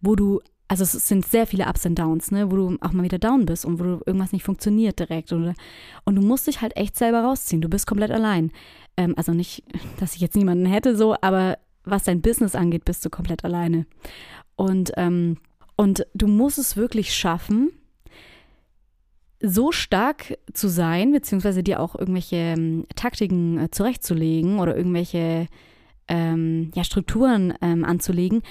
wo 0.00 0.16
du 0.16 0.40
also 0.70 0.84
es 0.84 0.92
sind 0.92 1.26
sehr 1.26 1.48
viele 1.48 1.66
Ups 1.66 1.84
und 1.84 1.98
Downs, 1.98 2.30
ne, 2.30 2.48
wo 2.48 2.54
du 2.54 2.78
auch 2.80 2.92
mal 2.92 3.02
wieder 3.02 3.18
down 3.18 3.44
bist 3.44 3.64
und 3.64 3.80
wo 3.80 3.82
du 3.82 4.02
irgendwas 4.06 4.30
nicht 4.30 4.44
funktioniert 4.44 5.00
direkt. 5.00 5.32
Oder, 5.32 5.54
und 6.04 6.14
du 6.14 6.22
musst 6.22 6.46
dich 6.46 6.60
halt 6.60 6.76
echt 6.76 6.96
selber 6.96 7.22
rausziehen. 7.22 7.60
Du 7.60 7.68
bist 7.68 7.88
komplett 7.88 8.12
allein. 8.12 8.52
Ähm, 8.96 9.14
also 9.16 9.32
nicht, 9.32 9.64
dass 9.98 10.14
ich 10.14 10.20
jetzt 10.20 10.36
niemanden 10.36 10.66
hätte, 10.66 10.94
so, 10.94 11.16
aber 11.22 11.58
was 11.82 12.04
dein 12.04 12.22
Business 12.22 12.54
angeht, 12.54 12.84
bist 12.84 13.04
du 13.04 13.10
komplett 13.10 13.44
alleine. 13.44 13.84
Und, 14.54 14.92
ähm, 14.96 15.38
und 15.74 16.06
du 16.14 16.28
musst 16.28 16.56
es 16.56 16.76
wirklich 16.76 17.14
schaffen, 17.14 17.72
so 19.42 19.72
stark 19.72 20.38
zu 20.52 20.68
sein, 20.68 21.10
beziehungsweise 21.10 21.64
dir 21.64 21.80
auch 21.80 21.96
irgendwelche 21.96 22.36
ähm, 22.36 22.86
Taktiken 22.94 23.58
äh, 23.58 23.70
zurechtzulegen 23.72 24.60
oder 24.60 24.76
irgendwelche 24.76 25.48
ähm, 26.06 26.70
ja, 26.76 26.84
Strukturen 26.84 27.54
ähm, 27.60 27.84
anzulegen, 27.84 28.42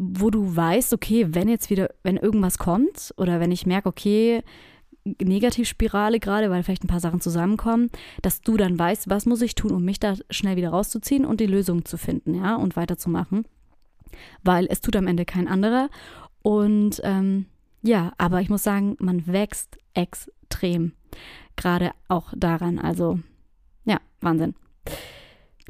wo 0.00 0.30
du 0.30 0.54
weißt, 0.54 0.92
okay, 0.92 1.26
wenn 1.30 1.48
jetzt 1.48 1.70
wieder, 1.70 1.90
wenn 2.04 2.16
irgendwas 2.16 2.56
kommt 2.56 3.12
oder 3.16 3.40
wenn 3.40 3.50
ich 3.50 3.66
merke, 3.66 3.88
okay, 3.88 4.42
Negativspirale 5.04 6.20
gerade, 6.20 6.50
weil 6.50 6.62
vielleicht 6.62 6.84
ein 6.84 6.88
paar 6.88 7.00
Sachen 7.00 7.20
zusammenkommen, 7.20 7.90
dass 8.22 8.40
du 8.40 8.56
dann 8.56 8.78
weißt, 8.78 9.10
was 9.10 9.26
muss 9.26 9.42
ich 9.42 9.56
tun, 9.56 9.72
um 9.72 9.84
mich 9.84 9.98
da 9.98 10.14
schnell 10.30 10.56
wieder 10.56 10.70
rauszuziehen 10.70 11.24
und 11.24 11.40
die 11.40 11.46
Lösung 11.46 11.84
zu 11.84 11.96
finden, 11.96 12.34
ja, 12.34 12.54
und 12.54 12.76
weiterzumachen. 12.76 13.44
Weil 14.44 14.66
es 14.70 14.80
tut 14.80 14.94
am 14.94 15.08
Ende 15.08 15.24
kein 15.24 15.48
anderer. 15.48 15.88
Und 16.42 17.00
ähm, 17.02 17.46
ja, 17.82 18.12
aber 18.18 18.40
ich 18.40 18.50
muss 18.50 18.62
sagen, 18.62 18.96
man 19.00 19.26
wächst 19.26 19.78
extrem. 19.94 20.92
Gerade 21.56 21.90
auch 22.06 22.32
daran. 22.36 22.78
Also, 22.78 23.18
ja, 23.84 23.98
Wahnsinn. 24.20 24.54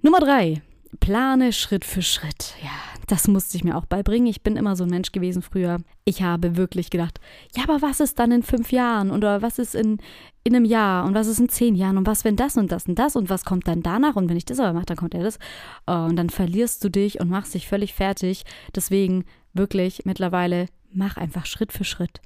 Nummer 0.03 0.21
drei. 0.21 0.61
Plane 1.01 1.53
Schritt 1.53 1.85
für 1.85 2.03
Schritt. 2.03 2.55
Ja, 2.63 2.98
das 3.09 3.27
musste 3.27 3.57
ich 3.57 3.65
mir 3.65 3.77
auch 3.77 3.87
beibringen. 3.87 4.29
Ich 4.29 4.43
bin 4.43 4.57
immer 4.57 4.77
so 4.77 4.85
ein 4.85 4.91
Mensch 4.91 5.13
gewesen 5.13 5.43
früher. 5.43 5.79
Ich 6.05 6.23
habe 6.23 6.57
wirklich 6.57 6.91
gedacht, 6.91 7.21
ja, 7.57 7.65
aber 7.65 7.83
was 7.83 8.01
ist 8.01 8.19
dann 8.19 8.31
in 8.31 8.43
fünf 8.43 8.71
Jahren? 8.71 9.11
Oder 9.11 9.41
was 9.41 9.59
ist 9.59 9.75
in, 9.75 9.99
in 10.45 10.55
einem 10.55 10.67
Jahr? 10.67 11.07
Und 11.07 11.15
was 11.15 11.27
ist 11.27 11.41
in 11.41 11.49
zehn 11.49 11.75
Jahren? 11.75 11.97
Und 11.97 12.07
was, 12.07 12.25
wenn 12.25 12.37
das 12.37 12.57
und 12.57 12.71
das 12.71 12.87
und 12.87 12.99
das? 12.99 13.17
Und 13.17 13.31
was 13.31 13.45
kommt 13.45 13.67
dann 13.67 13.83
danach? 13.83 14.17
Und 14.17 14.29
wenn 14.29 14.37
ich 14.37 14.45
das 14.45 14.61
aber 14.61 14.75
mache, 14.75 14.87
dann 14.87 14.99
kommt 14.99 15.15
ja 15.15 15.23
das. 15.23 15.39
Oh, 15.87 16.05
und 16.09 16.17
dann 16.17 16.29
verlierst 16.29 16.85
du 16.85 16.91
dich 16.91 17.19
und 17.19 17.31
machst 17.31 17.55
dich 17.55 17.67
völlig 17.67 17.95
fertig. 17.95 18.45
Deswegen 18.75 19.25
wirklich 19.55 20.05
mittlerweile 20.05 20.67
mach 20.93 21.17
einfach 21.17 21.47
Schritt 21.47 21.73
für 21.73 21.85
Schritt. 21.85 22.21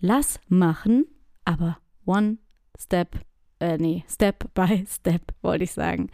Lass 0.00 0.38
machen, 0.48 1.06
aber 1.44 1.78
one 2.04 2.36
step, 2.78 3.20
äh, 3.58 3.78
nee, 3.78 4.04
step 4.08 4.52
by 4.54 4.84
step, 4.88 5.22
wollte 5.40 5.64
ich 5.64 5.72
sagen. 5.72 6.10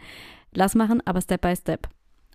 Lass 0.53 0.75
machen, 0.75 1.01
aber 1.05 1.19
step 1.19 1.41
by 1.41 1.55
step 1.55 1.89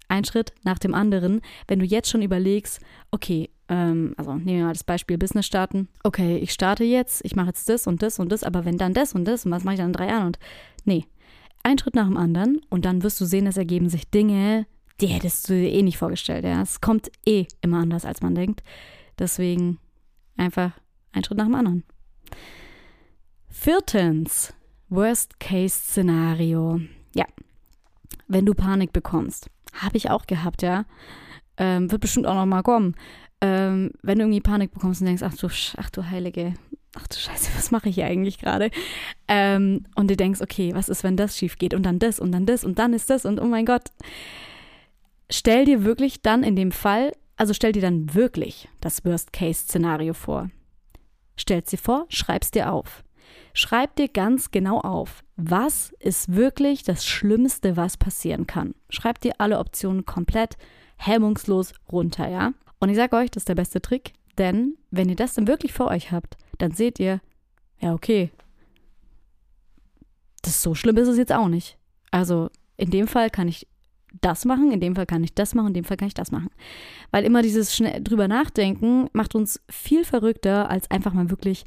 ein 0.08 0.24
Schritt 0.24 0.52
nach 0.64 0.78
dem 0.78 0.94
anderen. 0.94 1.40
Wenn 1.66 1.78
du 1.78 1.84
jetzt 1.84 2.10
schon 2.10 2.22
überlegst, 2.22 2.80
okay, 3.10 3.50
ähm, 3.68 4.14
also 4.16 4.34
nehmen 4.34 4.58
wir 4.58 4.64
mal 4.64 4.72
das 4.72 4.84
Beispiel 4.84 5.18
Business 5.18 5.46
starten. 5.46 5.88
Okay, 6.02 6.38
ich 6.38 6.52
starte 6.52 6.84
jetzt, 6.84 7.24
ich 7.24 7.36
mache 7.36 7.48
jetzt 7.48 7.68
das 7.68 7.86
und 7.86 8.02
das 8.02 8.18
und 8.18 8.32
das, 8.32 8.42
aber 8.42 8.64
wenn 8.64 8.78
dann 8.78 8.94
das 8.94 9.14
und 9.14 9.24
das 9.24 9.44
und 9.44 9.52
was 9.52 9.64
mache 9.64 9.74
ich 9.74 9.80
dann 9.80 9.88
in 9.88 9.92
drei 9.92 10.08
Jahren? 10.08 10.26
Und 10.26 10.38
nee, 10.84 11.04
ein 11.62 11.78
Schritt 11.78 11.94
nach 11.94 12.06
dem 12.06 12.16
anderen 12.16 12.60
und 12.70 12.84
dann 12.84 13.02
wirst 13.02 13.20
du 13.20 13.24
sehen, 13.24 13.46
es 13.46 13.56
ergeben 13.56 13.88
sich 13.88 14.10
Dinge, 14.10 14.66
die 15.00 15.06
hättest 15.06 15.48
du 15.48 15.54
dir 15.54 15.70
eh 15.70 15.82
nicht 15.82 15.98
vorgestellt. 15.98 16.44
Ja? 16.44 16.62
Es 16.62 16.80
kommt 16.80 17.10
eh 17.26 17.46
immer 17.60 17.78
anders, 17.78 18.04
als 18.04 18.20
man 18.20 18.34
denkt. 18.34 18.62
Deswegen 19.18 19.78
einfach 20.36 20.72
ein 21.12 21.22
Schritt 21.24 21.38
nach 21.38 21.46
dem 21.46 21.54
anderen. 21.54 21.84
Viertens, 23.48 24.54
Worst-Case-Szenario. 24.88 26.80
Ja, 27.14 27.26
wenn 28.28 28.46
du 28.46 28.54
Panik 28.54 28.92
bekommst. 28.92 29.50
Habe 29.72 29.96
ich 29.96 30.10
auch 30.10 30.26
gehabt, 30.26 30.62
ja. 30.62 30.84
Ähm, 31.56 31.90
wird 31.90 32.00
bestimmt 32.00 32.26
auch 32.26 32.34
noch 32.34 32.46
mal 32.46 32.62
kommen. 32.62 32.94
Ähm, 33.40 33.92
wenn 34.02 34.18
du 34.18 34.25
irgendwie 34.25 34.40
Panik 34.40 34.72
bekommst 34.72 35.00
und 35.00 35.06
denkst, 35.06 35.22
ach 35.22 35.34
du, 35.34 35.48
ach 35.76 35.90
du 35.90 36.10
Heilige, 36.10 36.54
ach 36.96 37.06
du 37.06 37.16
Scheiße, 37.16 37.50
was 37.56 37.70
mache 37.70 37.88
ich 37.88 37.96
hier 37.96 38.06
eigentlich 38.06 38.38
gerade? 38.38 38.70
Ähm, 39.28 39.84
und 39.94 40.10
du 40.10 40.16
denkst, 40.16 40.40
okay, 40.40 40.75
was 40.75 40.88
ist, 40.88 41.04
wenn 41.04 41.16
das 41.16 41.37
schief 41.37 41.58
geht 41.58 41.75
und 41.75 41.84
dann 41.84 41.98
das 41.98 42.18
und 42.20 42.32
dann 42.32 42.46
das 42.46 42.64
und 42.64 42.78
dann 42.78 42.92
ist 42.92 43.10
das 43.10 43.25
und 43.25 43.40
oh 43.40 43.46
mein 43.46 43.66
Gott. 43.66 43.90
Stell 45.30 45.66
dir 45.66 45.84
wirklich 45.84 46.22
dann 46.22 46.42
in 46.42 46.56
dem 46.56 46.72
Fall, 46.72 47.12
also 47.37 47.52
stell 47.52 47.72
dir 47.72 47.82
dann 47.82 48.14
wirklich 48.14 48.68
das 48.80 49.04
Worst-Case-Szenario 49.04 50.14
vor. 50.14 50.50
Stell 51.37 51.60
es 51.60 51.70
dir 51.70 51.78
vor, 51.78 52.06
schreib 52.08 52.42
es 52.42 52.50
dir 52.50 52.72
auf. 52.72 53.04
Schreib 53.58 53.96
dir 53.96 54.06
ganz 54.06 54.52
genau 54.52 54.78
auf, 54.82 55.24
was 55.34 55.92
ist 55.98 56.32
wirklich 56.32 56.84
das 56.84 57.04
Schlimmste, 57.04 57.76
was 57.76 57.96
passieren 57.96 58.46
kann. 58.46 58.76
Schreib 58.88 59.20
dir 59.20 59.32
alle 59.38 59.58
Optionen 59.58 60.06
komplett 60.06 60.56
hemmungslos 60.96 61.72
runter, 61.90 62.28
ja? 62.28 62.52
Und 62.78 62.88
ich 62.88 62.94
sage 62.94 63.16
euch, 63.16 63.32
das 63.32 63.40
ist 63.40 63.48
der 63.48 63.56
beste 63.56 63.82
Trick, 63.82 64.12
denn 64.38 64.76
wenn 64.92 65.08
ihr 65.08 65.16
das 65.16 65.34
dann 65.34 65.48
wirklich 65.48 65.72
vor 65.72 65.88
euch 65.88 66.12
habt, 66.12 66.36
dann 66.58 66.70
seht 66.70 67.00
ihr, 67.00 67.20
ja, 67.80 67.94
okay, 67.94 68.30
das 70.42 70.62
so 70.62 70.76
schlimm 70.76 70.96
ist 70.96 71.08
es 71.08 71.18
jetzt 71.18 71.32
auch 71.32 71.48
nicht. 71.48 71.78
Also 72.12 72.50
in 72.76 72.90
dem 72.90 73.08
Fall 73.08 73.28
kann 73.28 73.48
ich 73.48 73.66
das 74.20 74.44
machen, 74.44 74.70
in 74.70 74.78
dem 74.78 74.94
Fall 74.94 75.06
kann 75.06 75.24
ich 75.24 75.34
das 75.34 75.56
machen, 75.56 75.68
in 75.68 75.74
dem 75.74 75.84
Fall 75.84 75.96
kann 75.96 76.06
ich 76.06 76.14
das 76.14 76.30
machen. 76.30 76.50
Weil 77.10 77.24
immer 77.24 77.42
dieses 77.42 77.74
schnell 77.74 78.04
drüber 78.04 78.28
nachdenken 78.28 79.08
macht 79.12 79.34
uns 79.34 79.60
viel 79.68 80.04
verrückter, 80.04 80.70
als 80.70 80.88
einfach 80.92 81.12
mal 81.12 81.28
wirklich 81.28 81.64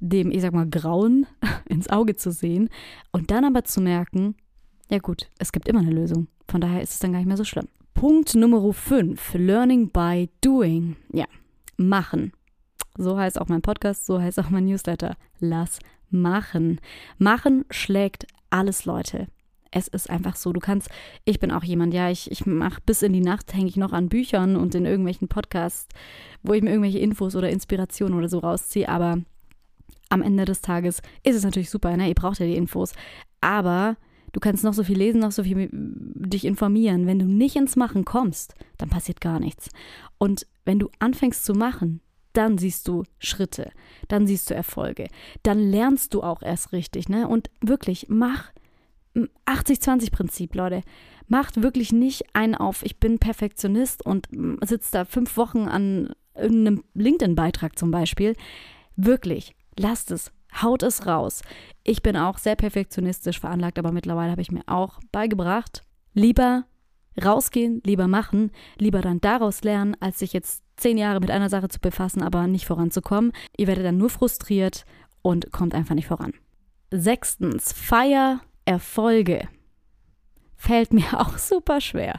dem, 0.00 0.30
ich 0.30 0.42
sag 0.42 0.52
mal, 0.52 0.68
Grauen 0.68 1.26
ins 1.68 1.88
Auge 1.88 2.16
zu 2.16 2.30
sehen 2.30 2.68
und 3.12 3.30
dann 3.30 3.44
aber 3.44 3.64
zu 3.64 3.80
merken, 3.80 4.36
ja 4.90 4.98
gut, 4.98 5.28
es 5.38 5.52
gibt 5.52 5.68
immer 5.68 5.80
eine 5.80 5.90
Lösung. 5.90 6.28
Von 6.48 6.60
daher 6.60 6.82
ist 6.82 6.92
es 6.92 6.98
dann 6.98 7.12
gar 7.12 7.18
nicht 7.18 7.28
mehr 7.28 7.36
so 7.36 7.44
schlimm. 7.44 7.68
Punkt 7.94 8.34
Nummer 8.34 8.72
5, 8.72 9.34
Learning 9.34 9.90
by 9.90 10.30
Doing. 10.40 10.96
Ja, 11.12 11.26
machen. 11.76 12.32
So 12.96 13.18
heißt 13.18 13.40
auch 13.40 13.48
mein 13.48 13.62
Podcast, 13.62 14.06
so 14.06 14.20
heißt 14.20 14.38
auch 14.38 14.50
mein 14.50 14.66
Newsletter. 14.66 15.16
Lass 15.40 15.78
machen. 16.10 16.80
Machen 17.18 17.64
schlägt 17.70 18.26
alles, 18.50 18.84
Leute. 18.84 19.26
Es 19.70 19.88
ist 19.88 20.08
einfach 20.08 20.36
so. 20.36 20.52
Du 20.52 20.60
kannst, 20.60 20.88
ich 21.24 21.40
bin 21.40 21.50
auch 21.50 21.62
jemand, 21.64 21.92
ja, 21.92 22.10
ich, 22.10 22.30
ich 22.30 22.46
mache 22.46 22.80
bis 22.86 23.02
in 23.02 23.12
die 23.12 23.20
Nacht, 23.20 23.52
hänge 23.52 23.66
ich 23.66 23.76
noch 23.76 23.92
an 23.92 24.08
Büchern 24.08 24.56
und 24.56 24.74
in 24.74 24.86
irgendwelchen 24.86 25.28
Podcasts, 25.28 25.88
wo 26.42 26.54
ich 26.54 26.62
mir 26.62 26.70
irgendwelche 26.70 26.98
Infos 26.98 27.36
oder 27.36 27.50
Inspirationen 27.50 28.16
oder 28.16 28.28
so 28.28 28.38
rausziehe, 28.38 28.88
aber 28.88 29.18
am 30.08 30.22
Ende 30.22 30.44
des 30.44 30.60
Tages 30.60 31.02
ist 31.22 31.36
es 31.36 31.44
natürlich 31.44 31.70
super, 31.70 31.96
ne? 31.96 32.08
Ihr 32.08 32.14
braucht 32.14 32.38
ja 32.38 32.46
die 32.46 32.56
Infos. 32.56 32.92
Aber 33.40 33.96
du 34.32 34.40
kannst 34.40 34.64
noch 34.64 34.74
so 34.74 34.84
viel 34.84 34.98
lesen, 34.98 35.20
noch 35.20 35.32
so 35.32 35.44
viel 35.44 35.68
dich 35.72 36.44
informieren. 36.44 37.06
Wenn 37.06 37.18
du 37.18 37.26
nicht 37.26 37.56
ins 37.56 37.76
Machen 37.76 38.04
kommst, 38.04 38.54
dann 38.78 38.88
passiert 38.88 39.20
gar 39.20 39.40
nichts. 39.40 39.68
Und 40.18 40.46
wenn 40.64 40.78
du 40.78 40.88
anfängst 40.98 41.44
zu 41.44 41.54
machen, 41.54 42.00
dann 42.32 42.58
siehst 42.58 42.86
du 42.86 43.04
Schritte, 43.18 43.70
dann 44.08 44.26
siehst 44.26 44.50
du 44.50 44.54
Erfolge, 44.54 45.08
dann 45.42 45.58
lernst 45.58 46.14
du 46.14 46.22
auch 46.22 46.42
erst 46.42 46.72
richtig, 46.72 47.08
ne? 47.08 47.26
Und 47.26 47.50
wirklich, 47.60 48.06
mach 48.08 48.52
80-20-Prinzip, 49.46 50.54
Leute. 50.54 50.82
Macht 51.26 51.62
wirklich 51.62 51.92
nicht 51.92 52.24
einen 52.34 52.54
auf, 52.54 52.82
ich 52.84 52.98
bin 52.98 53.18
Perfektionist 53.18 54.04
und 54.04 54.28
sitzt 54.64 54.94
da 54.94 55.04
fünf 55.04 55.36
Wochen 55.36 55.62
an 55.68 56.14
irgendeinem 56.34 56.84
LinkedIn-Beitrag 56.94 57.78
zum 57.78 57.90
Beispiel. 57.90 58.34
Wirklich, 58.96 59.54
lasst 59.78 60.10
es, 60.10 60.32
haut 60.62 60.82
es 60.82 61.06
raus. 61.06 61.42
Ich 61.84 62.02
bin 62.02 62.16
auch 62.16 62.38
sehr 62.38 62.56
perfektionistisch 62.56 63.40
veranlagt, 63.40 63.78
aber 63.78 63.92
mittlerweile 63.92 64.30
habe 64.30 64.42
ich 64.42 64.52
mir 64.52 64.62
auch 64.66 65.00
beigebracht, 65.12 65.84
lieber 66.14 66.64
rausgehen, 67.22 67.80
lieber 67.84 68.06
machen, 68.06 68.52
lieber 68.78 69.00
dann 69.00 69.20
daraus 69.20 69.62
lernen, 69.62 69.96
als 70.00 70.18
sich 70.18 70.32
jetzt 70.32 70.62
zehn 70.76 70.98
Jahre 70.98 71.20
mit 71.20 71.30
einer 71.30 71.48
Sache 71.48 71.68
zu 71.68 71.80
befassen, 71.80 72.22
aber 72.22 72.46
nicht 72.46 72.66
voranzukommen. 72.66 73.32
Ihr 73.56 73.66
werdet 73.66 73.84
dann 73.84 73.98
nur 73.98 74.10
frustriert 74.10 74.84
und 75.22 75.50
kommt 75.50 75.74
einfach 75.74 75.94
nicht 75.94 76.06
voran. 76.06 76.32
Sechstens, 76.90 77.72
feier 77.72 78.40
Erfolge. 78.64 79.48
Fällt 80.54 80.92
mir 80.92 81.06
auch 81.20 81.38
super 81.38 81.80
schwer. 81.80 82.14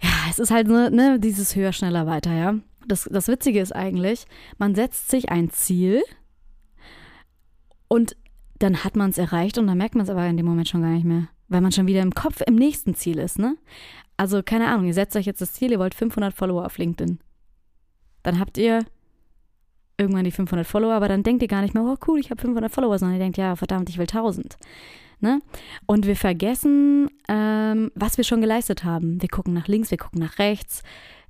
Ja, 0.00 0.10
es 0.28 0.38
ist 0.38 0.50
halt 0.50 0.66
ne, 0.68 0.90
ne 0.90 1.18
dieses 1.20 1.54
höher, 1.54 1.72
schneller, 1.72 2.06
weiter, 2.06 2.32
ja 2.32 2.56
das, 2.86 3.08
das 3.10 3.28
Witzige 3.28 3.60
ist 3.60 3.74
eigentlich, 3.74 4.26
man 4.58 4.74
setzt 4.74 5.10
sich 5.10 5.30
ein 5.30 5.50
Ziel 5.50 6.02
und 7.88 8.16
dann 8.58 8.84
hat 8.84 8.96
man 8.96 9.10
es 9.10 9.18
erreicht 9.18 9.58
und 9.58 9.66
dann 9.66 9.78
merkt 9.78 9.94
man 9.94 10.04
es 10.04 10.10
aber 10.10 10.26
in 10.26 10.36
dem 10.36 10.46
Moment 10.46 10.68
schon 10.68 10.82
gar 10.82 10.90
nicht 10.90 11.04
mehr, 11.04 11.28
weil 11.48 11.60
man 11.60 11.72
schon 11.72 11.86
wieder 11.86 12.02
im 12.02 12.14
Kopf 12.14 12.40
im 12.46 12.54
nächsten 12.54 12.94
Ziel 12.94 13.18
ist, 13.18 13.38
ne? 13.38 13.56
Also 14.16 14.42
keine 14.42 14.68
Ahnung, 14.68 14.86
ihr 14.86 14.94
setzt 14.94 15.14
euch 15.16 15.26
jetzt 15.26 15.42
das 15.42 15.52
Ziel, 15.52 15.72
ihr 15.72 15.78
wollt 15.78 15.94
500 15.94 16.32
Follower 16.32 16.64
auf 16.64 16.78
LinkedIn. 16.78 17.18
Dann 18.22 18.40
habt 18.40 18.56
ihr 18.56 18.84
irgendwann 19.98 20.24
die 20.24 20.30
500 20.30 20.66
Follower, 20.66 20.92
aber 20.92 21.08
dann 21.08 21.22
denkt 21.22 21.42
ihr 21.42 21.48
gar 21.48 21.62
nicht 21.62 21.74
mehr, 21.74 21.82
oh 21.82 21.96
cool, 22.06 22.18
ich 22.18 22.30
habe 22.30 22.40
500 22.40 22.72
Follower, 22.72 22.98
sondern 22.98 23.16
ihr 23.16 23.22
denkt, 23.22 23.38
ja, 23.38 23.56
verdammt, 23.56 23.88
ich 23.88 23.98
will 23.98 24.06
1000. 24.06 24.56
Ne? 25.20 25.40
Und 25.86 26.06
wir 26.06 26.16
vergessen, 26.16 27.08
ähm, 27.28 27.90
was 27.94 28.18
wir 28.18 28.24
schon 28.24 28.42
geleistet 28.42 28.84
haben. 28.84 29.20
Wir 29.22 29.30
gucken 29.30 29.54
nach 29.54 29.68
links, 29.68 29.90
wir 29.90 29.98
gucken 29.98 30.20
nach 30.20 30.38
rechts, 30.38 30.82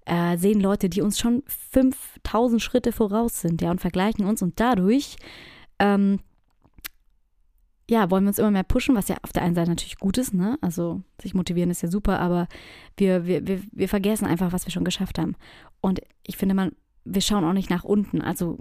äh, 0.07 0.37
sehen 0.39 0.61
Leute, 0.61 0.89
die 0.89 1.03
uns 1.03 1.19
schon 1.19 1.43
5000 1.73 2.63
Schritte 2.63 2.93
voraus 2.93 3.41
sind, 3.41 3.61
ja, 3.61 3.71
und 3.71 3.81
vergleichen 3.81 4.25
uns 4.25 4.43
und 4.43 4.59
dadurch 4.59 5.17
ähm, 5.79 6.21
ja, 7.89 8.11
wollen 8.11 8.25
wir 8.25 8.29
uns 8.29 8.39
immer 8.39 8.51
mehr 8.51 8.65
pushen, 8.65 8.97
was 8.97 9.09
ja 9.09 9.17
auf 9.23 9.33
der 9.33 9.43
einen 9.43 9.55
Seite 9.55 9.71
natürlich 9.71 9.99
gut 9.99 10.19
ist, 10.19 10.35
ne? 10.35 10.59
Also 10.61 11.03
sich 11.23 11.35
motivieren 11.35 11.71
ist 11.71 11.83
ja 11.83 11.89
super, 11.89 12.19
aber 12.19 12.49
wir, 12.97 13.27
wir, 13.27 13.47
wir, 13.47 13.61
wir 13.71 13.89
vergessen 13.89 14.27
einfach, 14.27 14.53
was 14.53 14.67
wir 14.67 14.73
schon 14.73 14.85
geschafft 14.85 15.19
haben. 15.19 15.37
Und 15.81 16.01
ich 16.25 16.37
finde, 16.37 16.57
man, 16.57 16.73
wir 17.05 17.23
schauen 17.23 17.45
auch 17.45 17.53
nicht 17.53 17.71
nach 17.71 17.85
unten. 17.85 18.23
Also 18.23 18.59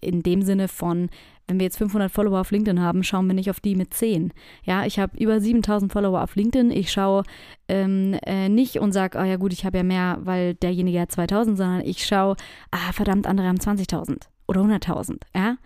in 0.00 0.22
dem 0.22 0.42
Sinne 0.42 0.68
von, 0.68 1.08
wenn 1.46 1.58
wir 1.58 1.64
jetzt 1.64 1.78
500 1.78 2.10
Follower 2.10 2.40
auf 2.40 2.50
LinkedIn 2.50 2.80
haben, 2.80 3.04
schauen 3.04 3.26
wir 3.26 3.34
nicht 3.34 3.50
auf 3.50 3.60
die 3.60 3.76
mit 3.76 3.94
10. 3.94 4.32
Ja, 4.64 4.84
ich 4.84 4.98
habe 4.98 5.16
über 5.18 5.40
7000 5.40 5.92
Follower 5.92 6.22
auf 6.22 6.34
LinkedIn. 6.34 6.70
Ich 6.70 6.90
schaue 6.90 7.22
ähm, 7.68 8.18
äh, 8.24 8.48
nicht 8.48 8.78
und 8.78 8.92
sage, 8.92 9.18
oh 9.18 9.24
ja 9.24 9.36
gut, 9.36 9.52
ich 9.52 9.64
habe 9.64 9.78
ja 9.78 9.84
mehr, 9.84 10.18
weil 10.22 10.54
derjenige 10.54 11.00
hat 11.00 11.12
2000, 11.12 11.56
sondern 11.56 11.80
ich 11.82 12.04
schaue, 12.04 12.36
ah 12.70 12.92
verdammt, 12.92 13.26
andere 13.26 13.46
haben 13.48 13.58
20.000 13.58 14.22
oder 14.48 14.62
100.000. 14.62 15.20
Ja, 15.34 15.56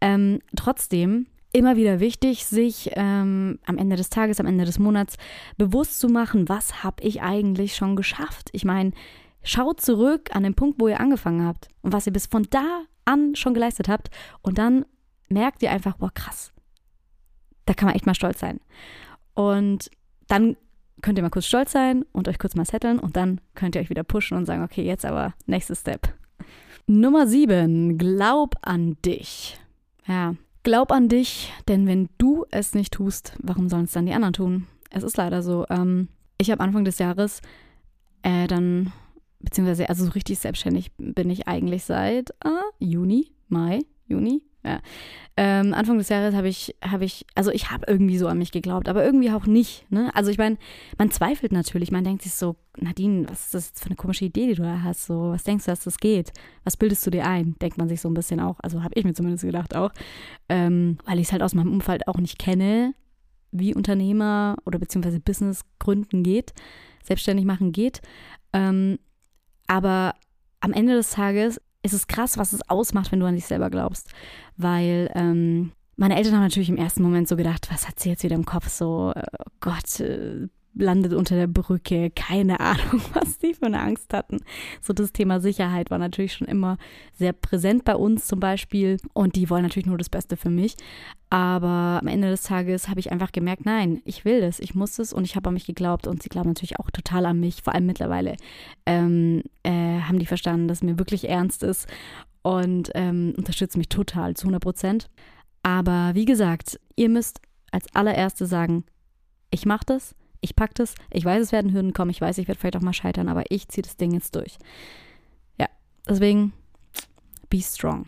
ähm, 0.00 0.40
trotzdem 0.56 1.26
immer 1.52 1.76
wieder 1.76 2.00
wichtig, 2.00 2.46
sich 2.46 2.90
ähm, 2.94 3.58
am 3.66 3.78
Ende 3.78 3.96
des 3.96 4.10
Tages, 4.10 4.40
am 4.40 4.46
Ende 4.46 4.64
des 4.64 4.78
Monats 4.78 5.16
bewusst 5.58 6.00
zu 6.00 6.08
machen, 6.08 6.48
was 6.48 6.82
habe 6.82 7.02
ich 7.02 7.22
eigentlich 7.22 7.76
schon 7.76 7.94
geschafft. 7.94 8.48
Ich 8.52 8.64
meine, 8.64 8.92
schaut 9.42 9.80
zurück 9.80 10.34
an 10.34 10.42
den 10.42 10.54
Punkt, 10.54 10.80
wo 10.80 10.88
ihr 10.88 11.00
angefangen 11.00 11.44
habt 11.44 11.68
und 11.82 11.92
was 11.92 12.06
ihr 12.06 12.12
bis 12.12 12.26
von 12.26 12.46
da 12.50 12.82
an 13.04 13.34
schon 13.34 13.54
geleistet 13.54 13.88
habt 13.88 14.10
und 14.42 14.58
dann 14.58 14.84
merkt 15.28 15.62
ihr 15.62 15.70
einfach, 15.70 15.96
boah, 15.96 16.12
krass, 16.12 16.52
da 17.66 17.74
kann 17.74 17.86
man 17.86 17.94
echt 17.94 18.06
mal 18.06 18.14
stolz 18.14 18.40
sein. 18.40 18.60
Und 19.34 19.90
dann 20.28 20.56
könnt 21.00 21.18
ihr 21.18 21.22
mal 21.22 21.30
kurz 21.30 21.46
stolz 21.46 21.72
sein 21.72 22.04
und 22.12 22.28
euch 22.28 22.38
kurz 22.38 22.54
mal 22.54 22.66
setteln 22.66 22.98
und 22.98 23.16
dann 23.16 23.40
könnt 23.54 23.74
ihr 23.74 23.80
euch 23.80 23.90
wieder 23.90 24.04
pushen 24.04 24.36
und 24.36 24.46
sagen, 24.46 24.62
okay, 24.62 24.82
jetzt 24.82 25.04
aber 25.04 25.34
nächstes 25.46 25.80
Step. 25.80 26.14
Nummer 26.86 27.26
7, 27.26 27.98
glaub 27.98 28.56
an 28.62 28.96
dich. 29.02 29.58
Ja, 30.06 30.34
Glaub 30.64 30.92
an 30.92 31.08
dich, 31.08 31.52
denn 31.66 31.88
wenn 31.88 32.08
du 32.18 32.46
es 32.52 32.72
nicht 32.72 32.92
tust, 32.94 33.34
warum 33.42 33.68
sollen 33.68 33.84
es 33.84 33.92
dann 33.92 34.06
die 34.06 34.12
anderen 34.12 34.32
tun? 34.32 34.68
Es 34.90 35.02
ist 35.02 35.16
leider 35.16 35.42
so. 35.42 35.66
Ähm, 35.68 36.08
ich 36.38 36.52
habe 36.52 36.62
Anfang 36.62 36.84
des 36.84 37.00
Jahres 37.00 37.40
äh, 38.22 38.46
dann, 38.46 38.92
beziehungsweise, 39.42 39.88
also 39.88 40.04
so 40.04 40.10
richtig 40.12 40.38
selbstständig 40.38 40.92
bin 40.96 41.30
ich 41.30 41.48
eigentlich 41.48 41.84
seit 41.84 42.30
äh, 42.44 42.48
Juni, 42.78 43.32
Mai, 43.48 43.80
Juni, 44.06 44.42
ja. 44.64 44.80
Ähm, 45.36 45.72
Anfang 45.72 45.96
des 45.98 46.10
Jahres 46.10 46.34
habe 46.34 46.48
ich, 46.48 46.76
habe 46.84 47.04
ich, 47.04 47.26
also 47.34 47.50
ich 47.50 47.70
habe 47.70 47.86
irgendwie 47.88 48.18
so 48.18 48.28
an 48.28 48.38
mich 48.38 48.52
geglaubt, 48.52 48.88
aber 48.88 49.04
irgendwie 49.04 49.30
auch 49.30 49.46
nicht. 49.46 49.90
Ne? 49.90 50.14
Also 50.14 50.30
ich 50.30 50.36
meine, 50.36 50.58
man 50.98 51.10
zweifelt 51.10 51.52
natürlich, 51.52 51.90
man 51.90 52.04
denkt 52.04 52.22
sich 52.22 52.34
so, 52.34 52.56
Nadine, 52.76 53.28
was 53.28 53.46
ist 53.46 53.54
das 53.54 53.68
jetzt 53.68 53.80
für 53.80 53.86
eine 53.86 53.96
komische 53.96 54.26
Idee, 54.26 54.48
die 54.48 54.54
du 54.54 54.62
da 54.62 54.82
hast? 54.82 55.06
So, 55.06 55.30
was 55.30 55.44
denkst 55.44 55.64
du, 55.64 55.70
dass 55.70 55.84
das 55.84 55.96
geht? 55.96 56.32
Was 56.64 56.76
bildest 56.76 57.04
du 57.06 57.10
dir 57.10 57.26
ein? 57.26 57.56
Denkt 57.60 57.78
man 57.78 57.88
sich 57.88 58.00
so 58.00 58.10
ein 58.10 58.14
bisschen 58.14 58.40
auch. 58.40 58.60
Also 58.60 58.82
habe 58.82 58.94
ich 58.94 59.04
mir 59.04 59.14
zumindest 59.14 59.44
gedacht 59.44 59.74
auch, 59.74 59.90
ähm, 60.48 60.98
weil 61.06 61.18
ich 61.18 61.26
es 61.28 61.32
halt 61.32 61.42
aus 61.42 61.54
meinem 61.54 61.72
Umfeld 61.72 62.06
auch 62.06 62.18
nicht 62.18 62.38
kenne, 62.38 62.94
wie 63.52 63.74
Unternehmer 63.74 64.56
oder 64.66 64.78
beziehungsweise 64.78 65.18
Business 65.18 65.62
gründen 65.78 66.22
geht, 66.22 66.52
selbstständig 67.02 67.46
machen 67.46 67.72
geht. 67.72 68.00
Ähm, 68.52 68.98
aber 69.72 70.14
am 70.60 70.74
Ende 70.74 70.94
des 70.94 71.12
Tages 71.12 71.58
ist 71.82 71.94
es 71.94 72.06
krass, 72.06 72.36
was 72.36 72.52
es 72.52 72.68
ausmacht, 72.68 73.10
wenn 73.10 73.20
du 73.20 73.26
an 73.26 73.36
dich 73.36 73.46
selber 73.46 73.70
glaubst. 73.70 74.10
Weil 74.58 75.10
ähm, 75.14 75.72
meine 75.96 76.16
Eltern 76.16 76.34
haben 76.34 76.42
natürlich 76.42 76.68
im 76.68 76.76
ersten 76.76 77.02
Moment 77.02 77.26
so 77.26 77.36
gedacht, 77.36 77.68
was 77.72 77.88
hat 77.88 77.98
sie 77.98 78.10
jetzt 78.10 78.22
wieder 78.22 78.36
im 78.36 78.44
Kopf? 78.44 78.68
So, 78.68 79.14
oh 79.16 79.50
Gott, 79.60 79.98
äh, 80.00 80.46
landet 80.74 81.12
unter 81.12 81.34
der 81.34 81.46
Brücke, 81.46 82.10
keine 82.10 82.60
Ahnung, 82.60 83.00
was 83.14 83.38
die 83.38 83.54
für 83.54 83.66
eine 83.66 83.80
Angst 83.80 84.12
hatten. 84.12 84.38
So 84.80 84.92
das 84.92 85.12
Thema 85.12 85.40
Sicherheit 85.40 85.90
war 85.90 85.98
natürlich 85.98 86.34
schon 86.34 86.46
immer 86.46 86.78
sehr 87.12 87.32
präsent 87.32 87.84
bei 87.84 87.94
uns 87.94 88.26
zum 88.26 88.40
Beispiel 88.40 88.98
und 89.12 89.36
die 89.36 89.50
wollen 89.50 89.62
natürlich 89.62 89.86
nur 89.86 89.98
das 89.98 90.08
Beste 90.08 90.36
für 90.36 90.50
mich. 90.50 90.76
Aber 91.30 92.00
am 92.00 92.06
Ende 92.06 92.28
des 92.28 92.42
Tages 92.42 92.88
habe 92.88 93.00
ich 93.00 93.12
einfach 93.12 93.32
gemerkt, 93.32 93.64
nein, 93.64 94.02
ich 94.04 94.24
will 94.24 94.40
das, 94.40 94.60
ich 94.60 94.74
muss 94.74 94.98
es 94.98 95.12
und 95.12 95.24
ich 95.24 95.36
habe 95.36 95.48
an 95.48 95.54
mich 95.54 95.66
geglaubt 95.66 96.06
und 96.06 96.22
sie 96.22 96.28
glauben 96.28 96.50
natürlich 96.50 96.78
auch 96.78 96.90
total 96.90 97.26
an 97.26 97.40
mich. 97.40 97.62
Vor 97.62 97.74
allem 97.74 97.86
mittlerweile 97.86 98.36
ähm, 98.86 99.42
äh, 99.62 100.00
haben 100.00 100.18
die 100.18 100.26
verstanden, 100.26 100.68
dass 100.68 100.82
mir 100.82 100.98
wirklich 100.98 101.28
ernst 101.28 101.62
ist 101.62 101.88
und 102.42 102.90
ähm, 102.94 103.34
unterstützen 103.36 103.78
mich 103.78 103.88
total 103.88 104.34
zu 104.34 104.44
100 104.44 104.62
Prozent. 104.62 105.10
Aber 105.62 106.10
wie 106.14 106.24
gesagt, 106.24 106.80
ihr 106.96 107.08
müsst 107.08 107.40
als 107.70 107.86
allererste 107.94 108.46
sagen, 108.46 108.84
ich 109.50 109.64
mache 109.64 109.86
das, 109.86 110.14
ich 110.42 110.54
packe 110.54 110.74
das, 110.74 110.94
ich 111.10 111.24
weiß, 111.24 111.40
es 111.40 111.52
werden 111.52 111.72
Hürden 111.72 111.94
kommen, 111.94 112.10
ich 112.10 112.20
weiß, 112.20 112.36
ich 112.36 112.48
werde 112.48 112.60
vielleicht 112.60 112.76
auch 112.76 112.82
mal 112.82 112.92
scheitern, 112.92 113.28
aber 113.28 113.44
ich 113.48 113.68
ziehe 113.68 113.82
das 113.82 113.96
Ding 113.96 114.12
jetzt 114.12 114.34
durch. 114.34 114.58
Ja, 115.58 115.68
deswegen, 116.06 116.52
be 117.48 117.60
strong. 117.62 118.06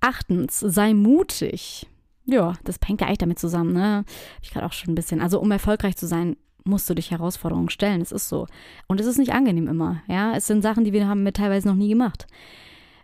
Achtens, 0.00 0.60
sei 0.60 0.94
mutig. 0.94 1.86
Ja, 2.24 2.54
das 2.64 2.78
hängt 2.86 3.00
ja 3.00 3.08
eigentlich 3.08 3.18
damit 3.18 3.38
zusammen, 3.38 3.72
ne? 3.72 4.04
Hab 4.36 4.42
ich 4.42 4.50
gerade 4.50 4.66
auch 4.66 4.72
schon 4.72 4.92
ein 4.92 4.94
bisschen. 4.94 5.20
Also, 5.20 5.40
um 5.40 5.50
erfolgreich 5.50 5.96
zu 5.96 6.06
sein, 6.06 6.36
musst 6.64 6.88
du 6.88 6.94
dich 6.94 7.10
Herausforderungen 7.10 7.70
stellen. 7.70 8.00
Es 8.00 8.12
ist 8.12 8.28
so. 8.28 8.46
Und 8.86 9.00
es 9.00 9.06
ist 9.06 9.18
nicht 9.18 9.32
angenehm 9.32 9.66
immer. 9.66 10.02
Ja, 10.06 10.34
es 10.36 10.46
sind 10.46 10.62
Sachen, 10.62 10.84
die 10.84 10.92
wir 10.92 11.08
haben 11.08 11.24
mit 11.24 11.36
teilweise 11.36 11.68
noch 11.68 11.74
nie 11.74 11.88
gemacht. 11.88 12.26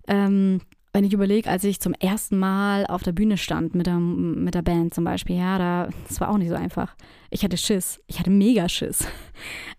Ähm, 0.06 0.60
wenn 0.98 1.04
ich 1.04 1.12
überlege, 1.12 1.48
als 1.48 1.62
ich 1.62 1.78
zum 1.78 1.94
ersten 1.94 2.36
Mal 2.36 2.84
auf 2.84 3.04
der 3.04 3.12
Bühne 3.12 3.36
stand 3.36 3.72
mit 3.72 3.86
der, 3.86 4.00
mit 4.00 4.56
der 4.56 4.62
Band 4.62 4.92
zum 4.94 5.04
Beispiel, 5.04 5.36
ja, 5.36 5.56
da, 5.56 5.88
das 6.08 6.20
war 6.20 6.28
auch 6.28 6.38
nicht 6.38 6.48
so 6.48 6.56
einfach. 6.56 6.96
Ich 7.30 7.44
hatte 7.44 7.56
Schiss. 7.56 8.02
Ich 8.08 8.18
hatte 8.18 8.30
mega 8.30 8.68
Schiss. 8.68 9.06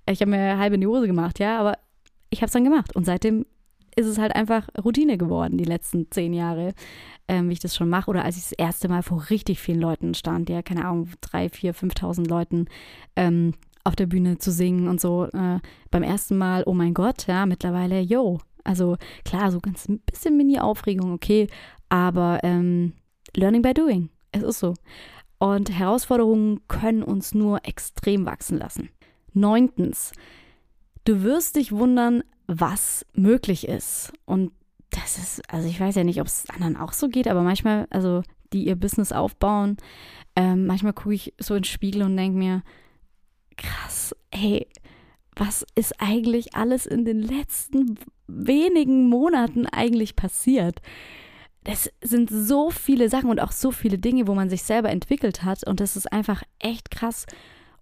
Ich 0.10 0.21
habe 0.21 0.32
mir 0.32 0.58
halb 0.58 0.73
in 0.73 0.79
die 0.79 0.88
Hose 0.88 1.08
gemacht, 1.08 1.39
ja, 1.39 1.60
aber 1.60 1.77
ich 2.29 2.39
habe 2.39 2.45
es 2.45 2.53
dann 2.53 2.63
gemacht. 2.63 2.95
Und 2.95 3.05
seitdem 3.05 3.45
ist 3.97 4.05
es 4.05 4.17
halt 4.17 4.34
einfach 4.34 4.69
Routine 4.82 5.17
geworden, 5.17 5.58
die 5.58 5.65
letzten 5.65 6.10
zehn 6.10 6.34
Jahre, 6.34 6.73
ähm, 7.27 7.49
wie 7.49 7.53
ich 7.53 7.60
das 7.60 7.75
schon 7.75 7.89
mache. 7.89 8.10
Oder 8.10 8.23
als 8.23 8.38
ich 8.38 8.43
das 8.43 8.53
erste 8.53 8.88
Mal 8.88 9.03
vor 9.03 9.29
richtig 9.29 9.60
vielen 9.60 9.82
Leuten 9.82 10.13
stand, 10.13 10.49
ja, 10.49 10.62
keine 10.62 10.86
Ahnung, 10.86 11.10
drei, 11.19 11.49
vier, 11.49 11.73
fünftausend 11.73 12.29
Leuten 12.29 12.67
ähm, 13.17 13.55
auf 13.84 13.97
der 13.97 14.05
Bühne 14.05 14.38
zu 14.38 14.53
singen 14.53 14.88
und 14.88 15.01
so. 15.01 15.25
Äh, 15.25 15.60
beim 15.91 16.03
ersten 16.03 16.38
Mal, 16.38 16.63
oh 16.65 16.73
mein 16.73 16.93
Gott, 16.93 17.27
ja, 17.27 17.45
mittlerweile, 17.45 17.99
yo, 17.99 18.39
also 18.63 18.98
klar, 19.26 19.52
so 19.52 19.60
ganz 19.60 19.88
ein 19.88 20.00
bisschen 20.00 20.38
Mini-Aufregung, 20.38 21.13
okay, 21.13 21.48
aber 21.89 22.39
ähm, 22.43 22.93
Learning 23.36 23.62
by 23.62 23.74
Doing. 23.74 24.10
Es 24.32 24.43
ist 24.43 24.60
so. 24.60 24.74
Und 25.39 25.72
Herausforderungen 25.72 26.62
können 26.67 27.02
uns 27.02 27.34
nur 27.34 27.65
extrem 27.65 28.26
wachsen 28.26 28.58
lassen. 28.58 28.89
Neuntens, 29.34 30.12
du 31.06 31.24
wirst 31.24 31.56
dich 31.56 31.72
wundern, 31.72 32.24
was 32.48 33.06
möglich 33.13 33.67
ist. 33.67 34.12
Und 34.26 34.52
das 34.89 35.17
ist, 35.17 35.54
also 35.54 35.67
ich 35.67 35.80
weiß 35.80 35.95
ja 35.95 36.04
nicht, 36.04 36.19
ob 36.19 36.28
es 36.28 36.50
anderen 36.50 36.76
auch 36.76 36.93
so 36.93 37.08
geht, 37.08 37.28
aber 37.28 37.43
manchmal, 37.43 37.88
also 37.89 38.24
die 38.52 38.65
ihr 38.65 38.76
Business 38.76 39.12
aufbauen, 39.12 39.78
ähm, 40.36 40.65
manchmal 40.65 40.93
gucke 40.93 41.13
ich 41.13 41.34
so 41.39 41.56
ins 41.56 41.67
Spiegel 41.67 42.02
und 42.02 42.17
denke 42.17 42.38
mir, 42.38 42.63
krass, 43.56 44.15
hey, 44.34 44.67
was 45.39 45.65
ist 45.75 45.93
eigentlich 45.99 46.54
alles 46.54 46.86
in 46.86 47.06
den 47.06 47.21
letzten 47.21 47.97
wenigen 48.28 49.08
Monaten 49.08 49.65
eigentlich 49.65 50.15
passiert? 50.15 50.82
Das 51.63 51.89
sind 52.02 52.30
so 52.30 52.71
viele 52.71 53.10
Sachen 53.10 53.30
und 53.30 53.39
auch 53.39 53.54
so 53.54 53.71
viele 53.71 53.97
Dinge, 53.97 54.28
wo 54.28 54.36
man 54.36 54.49
sich 54.49 54.63
selber 54.63 54.89
entwickelt 54.89 55.43
hat. 55.43 55.65
Und 55.65 55.80
das 55.80 55.95
ist 55.95 56.12
einfach 56.12 56.43
echt 56.60 56.91
krass. 56.91 57.25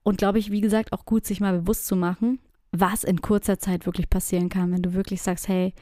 Und 0.04 0.18
glaube 0.20 0.40
ich, 0.40 0.52
wie 0.52 0.62
gesagt, 0.62 0.94
auch 0.94 1.06
gut, 1.06 1.26
sich 1.26 1.40
mal 1.40 1.60
bewusst 1.60 1.88
zu 1.88 1.96
machen, 1.96 2.40
was 2.72 3.04
in 3.04 3.22
kurzer 3.22 3.60
Zeit 3.60 3.86
wirklich 3.86 4.10
passieren 4.10 4.50
kann, 4.50 4.72
wenn 4.72 4.82
du 4.82 4.94
wirklich 4.94 5.22
sagst, 5.22 5.48
hey, 5.48 5.74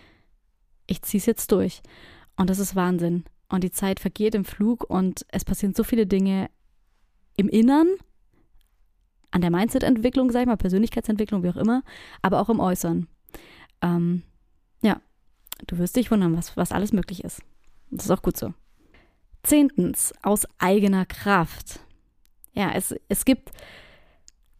ich 0.88 1.02
ziehe 1.02 1.20
es 1.20 1.26
jetzt 1.26 1.52
durch. 1.52 1.82
Und 2.38 2.50
das 2.50 2.60
ist 2.60 2.76
Wahnsinn. 2.76 3.26
Und 3.50 3.64
die 3.64 3.72
Zeit 3.72 4.00
vergeht 4.00 4.34
im 4.34 4.46
Flug 4.46 4.90
und 4.90 5.26
es 5.30 5.46
passieren 5.46 5.76
so 5.76 5.84
viele 5.84 6.08
Dinge 6.08 6.50
im 7.38 7.50
Innern, 7.50 7.88
an 9.36 9.42
der 9.42 9.52
Mindset-Entwicklung, 9.52 10.32
sag 10.32 10.42
ich 10.42 10.48
mal, 10.48 10.56
Persönlichkeitsentwicklung, 10.56 11.44
wie 11.44 11.50
auch 11.50 11.58
immer, 11.58 11.84
aber 12.22 12.40
auch 12.40 12.48
im 12.48 12.62
Äußeren. 12.62 13.08
Ähm, 13.82 14.24
ja, 14.82 15.02
du 15.68 15.78
wirst 15.78 15.98
dich 15.98 16.10
wundern, 16.10 16.38
was, 16.38 16.56
was 16.56 16.72
alles 16.72 16.94
möglich 16.94 17.22
ist. 17.22 17.42
Das 17.92 18.06
ist 18.06 18.12
auch 18.12 18.22
gut 18.22 18.38
so. 18.38 18.54
Zehntens, 19.44 20.14
aus 20.24 20.48
eigener 20.58 21.06
Kraft. 21.06 21.82
Ja, 22.54 22.72
es, 22.72 22.96
es 23.10 23.26
gibt, 23.26 23.52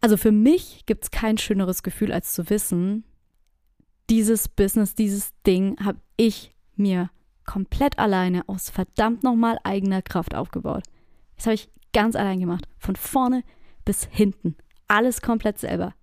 also 0.02 0.18
für 0.18 0.30
mich 0.30 0.84
gibt 0.84 1.04
es 1.04 1.10
kein 1.10 1.38
schöneres 1.38 1.82
Gefühl, 1.82 2.12
als 2.12 2.34
zu 2.34 2.50
wissen, 2.50 3.04
dieses 4.10 4.46
Business, 4.46 4.94
dieses 4.94 5.32
Ding 5.46 5.82
habe 5.82 6.00
ich 6.18 6.54
mir 6.76 7.08
komplett 7.46 7.98
alleine 7.98 8.46
aus 8.46 8.68
verdammt 8.68 9.22
nochmal 9.22 9.58
eigener 9.64 10.02
Kraft 10.02 10.34
aufgebaut. 10.34 10.82
Das 11.36 11.46
habe 11.46 11.54
ich 11.54 11.70
ganz 11.94 12.14
allein 12.14 12.40
gemacht. 12.40 12.68
Von 12.78 12.94
vorne 12.94 13.42
bis 13.86 14.04
hinten. 14.10 14.56
Alles 14.88 15.20
komplett 15.20 15.58
selber. 15.58 15.94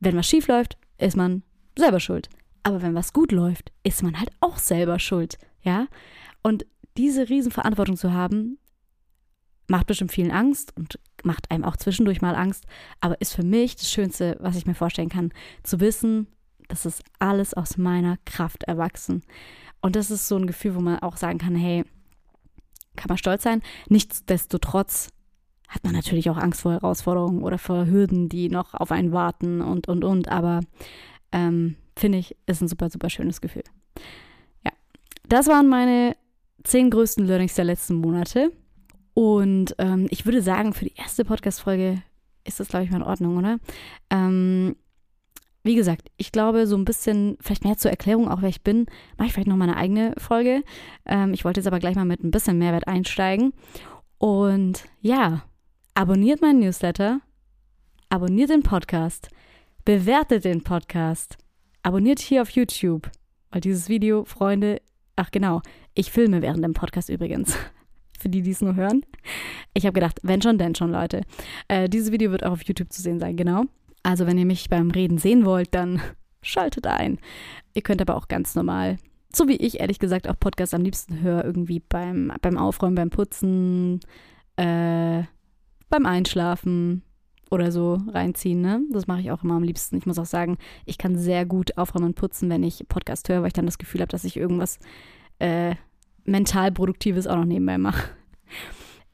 Wenn 0.00 0.16
was 0.16 0.26
schief 0.26 0.48
läuft, 0.48 0.76
ist 0.98 1.16
man 1.16 1.42
selber 1.78 2.00
schuld. 2.00 2.28
Aber 2.62 2.82
wenn 2.82 2.94
was 2.94 3.12
gut 3.12 3.32
läuft, 3.32 3.72
ist 3.82 4.02
man 4.02 4.18
halt 4.18 4.30
auch 4.40 4.58
selber 4.58 4.98
schuld. 4.98 5.38
Ja? 5.62 5.86
Und 6.42 6.66
diese 6.96 7.28
Riesenverantwortung 7.28 7.96
zu 7.96 8.12
haben, 8.12 8.58
macht 9.66 9.86
bestimmt 9.86 10.12
vielen 10.12 10.30
Angst 10.30 10.76
und 10.76 10.98
macht 11.22 11.50
einem 11.50 11.64
auch 11.64 11.76
zwischendurch 11.76 12.20
mal 12.20 12.34
Angst, 12.34 12.66
aber 13.00 13.20
ist 13.20 13.34
für 13.34 13.44
mich 13.44 13.76
das 13.76 13.90
Schönste, 13.90 14.36
was 14.40 14.56
ich 14.56 14.66
mir 14.66 14.74
vorstellen 14.74 15.08
kann, 15.08 15.32
zu 15.62 15.80
wissen, 15.80 16.26
das 16.68 16.86
ist 16.86 17.02
alles 17.18 17.54
aus 17.54 17.76
meiner 17.76 18.18
Kraft 18.24 18.64
erwachsen. 18.64 19.22
Und 19.80 19.96
das 19.96 20.10
ist 20.10 20.28
so 20.28 20.36
ein 20.36 20.46
Gefühl, 20.46 20.74
wo 20.74 20.80
man 20.80 20.98
auch 21.00 21.16
sagen 21.16 21.38
kann, 21.38 21.54
hey, 21.54 21.84
kann 22.96 23.08
man 23.08 23.18
stolz 23.18 23.42
sein. 23.42 23.62
Nichtsdestotrotz 23.88 25.10
hat 25.74 25.82
man 25.82 25.92
natürlich 25.92 26.30
auch 26.30 26.36
Angst 26.36 26.62
vor 26.62 26.72
Herausforderungen 26.72 27.42
oder 27.42 27.58
vor 27.58 27.86
Hürden, 27.86 28.28
die 28.28 28.48
noch 28.48 28.74
auf 28.74 28.92
einen 28.92 29.12
warten 29.12 29.60
und, 29.60 29.88
und, 29.88 30.04
und. 30.04 30.28
Aber 30.28 30.60
ähm, 31.32 31.76
finde 31.96 32.18
ich, 32.18 32.36
ist 32.46 32.62
ein 32.62 32.68
super, 32.68 32.90
super 32.90 33.10
schönes 33.10 33.40
Gefühl. 33.40 33.64
Ja, 34.64 34.70
das 35.28 35.48
waren 35.48 35.68
meine 35.68 36.16
zehn 36.62 36.90
größten 36.90 37.26
Learnings 37.26 37.54
der 37.54 37.64
letzten 37.64 37.96
Monate. 37.96 38.52
Und 39.14 39.74
ähm, 39.78 40.06
ich 40.10 40.26
würde 40.26 40.42
sagen, 40.42 40.72
für 40.72 40.84
die 40.84 40.94
erste 40.94 41.24
Podcast-Folge 41.24 42.02
ist 42.44 42.60
das, 42.60 42.68
glaube 42.68 42.84
ich, 42.84 42.90
mal 42.90 42.98
in 42.98 43.02
Ordnung, 43.04 43.36
oder? 43.36 43.58
Ähm, 44.10 44.76
wie 45.62 45.76
gesagt, 45.76 46.10
ich 46.18 46.30
glaube, 46.30 46.66
so 46.66 46.76
ein 46.76 46.84
bisschen, 46.84 47.36
vielleicht 47.40 47.64
mehr 47.64 47.78
zur 47.78 47.90
Erklärung, 47.90 48.28
auch 48.28 48.42
wer 48.42 48.48
ich 48.48 48.62
bin, 48.62 48.86
mache 49.16 49.28
ich 49.28 49.32
vielleicht 49.32 49.48
noch 49.48 49.56
mal 49.56 49.68
eine 49.68 49.76
eigene 49.76 50.14
Folge. 50.18 50.62
Ähm, 51.06 51.32
ich 51.32 51.44
wollte 51.44 51.60
jetzt 51.60 51.66
aber 51.66 51.78
gleich 51.78 51.96
mal 51.96 52.04
mit 52.04 52.22
ein 52.22 52.30
bisschen 52.30 52.58
Mehrwert 52.58 52.86
einsteigen. 52.86 53.54
Und 54.18 54.84
ja, 55.00 55.42
abonniert 55.94 56.42
meinen 56.42 56.58
Newsletter, 56.58 57.20
abonniert 58.08 58.50
den 58.50 58.62
Podcast, 58.62 59.28
bewertet 59.84 60.44
den 60.44 60.62
Podcast, 60.62 61.38
abonniert 61.82 62.18
hier 62.18 62.42
auf 62.42 62.50
YouTube, 62.50 63.10
weil 63.50 63.60
dieses 63.60 63.88
Video, 63.88 64.24
Freunde, 64.24 64.82
ach 65.14 65.30
genau, 65.30 65.62
ich 65.94 66.10
filme 66.10 66.42
während 66.42 66.64
dem 66.64 66.74
Podcast 66.74 67.08
übrigens. 67.08 67.56
Für 68.18 68.28
die, 68.28 68.42
die 68.42 68.52
es 68.52 68.60
nur 68.60 68.74
hören. 68.74 69.04
Ich 69.74 69.84
habe 69.84 69.92
gedacht, 69.92 70.18
wenn 70.22 70.40
schon, 70.40 70.56
denn 70.56 70.74
schon, 70.74 70.90
Leute. 70.90 71.22
Äh, 71.68 71.88
dieses 71.88 72.10
Video 72.10 72.30
wird 72.30 72.44
auch 72.44 72.52
auf 72.52 72.64
YouTube 72.64 72.92
zu 72.92 73.02
sehen 73.02 73.20
sein, 73.20 73.36
genau. 73.36 73.64
Also 74.02 74.26
wenn 74.26 74.38
ihr 74.38 74.46
mich 74.46 74.70
beim 74.70 74.90
Reden 74.90 75.18
sehen 75.18 75.44
wollt, 75.44 75.74
dann 75.74 76.00
schaltet 76.42 76.86
ein. 76.86 77.18
Ihr 77.74 77.82
könnt 77.82 78.00
aber 78.00 78.16
auch 78.16 78.28
ganz 78.28 78.54
normal, 78.54 78.98
so 79.32 79.46
wie 79.48 79.56
ich 79.56 79.80
ehrlich 79.80 79.98
gesagt 79.98 80.28
auch 80.28 80.38
Podcasts 80.38 80.74
am 80.74 80.82
liebsten 80.82 81.20
höre, 81.20 81.44
irgendwie 81.44 81.80
beim, 81.80 82.32
beim 82.40 82.56
Aufräumen, 82.56 82.94
beim 82.94 83.10
Putzen, 83.10 84.00
äh, 84.56 85.24
beim 85.94 86.06
Einschlafen 86.06 87.02
oder 87.50 87.70
so 87.70 88.00
reinziehen. 88.08 88.60
Ne? 88.60 88.82
Das 88.90 89.06
mache 89.06 89.20
ich 89.20 89.30
auch 89.30 89.44
immer 89.44 89.54
am 89.54 89.62
liebsten. 89.62 89.96
Ich 89.96 90.06
muss 90.06 90.18
auch 90.18 90.26
sagen, 90.26 90.58
ich 90.86 90.98
kann 90.98 91.16
sehr 91.16 91.46
gut 91.46 91.78
aufräumen 91.78 92.06
und 92.06 92.16
putzen, 92.16 92.50
wenn 92.50 92.64
ich 92.64 92.84
Podcast 92.88 93.28
höre, 93.28 93.40
weil 93.40 93.48
ich 93.48 93.52
dann 93.52 93.66
das 93.66 93.78
Gefühl 93.78 94.00
habe, 94.00 94.10
dass 94.10 94.24
ich 94.24 94.36
irgendwas 94.36 94.80
äh, 95.38 95.76
mental 96.24 96.72
Produktives 96.72 97.26
auch 97.26 97.36
noch 97.36 97.44
nebenbei 97.44 97.78
mache. 97.78 98.10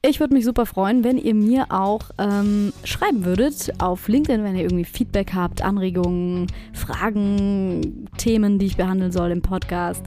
Ich 0.03 0.19
würde 0.19 0.33
mich 0.33 0.47
super 0.47 0.65
freuen, 0.65 1.05
wenn 1.05 1.19
ihr 1.19 1.35
mir 1.35 1.67
auch 1.69 2.01
ähm, 2.17 2.73
schreiben 2.85 3.27
würdet 3.27 3.71
auf 3.83 4.09
LinkedIn, 4.09 4.43
wenn 4.43 4.57
ihr 4.57 4.63
irgendwie 4.63 4.87
Feedback 4.87 5.33
habt, 5.35 5.61
Anregungen, 5.61 6.47
Fragen, 6.73 8.09
Themen, 8.17 8.59
die 8.59 8.65
ich 8.65 8.79
behandeln 8.79 9.13
soll 9.13 9.31
im 9.31 9.43
Podcast. 9.43 10.03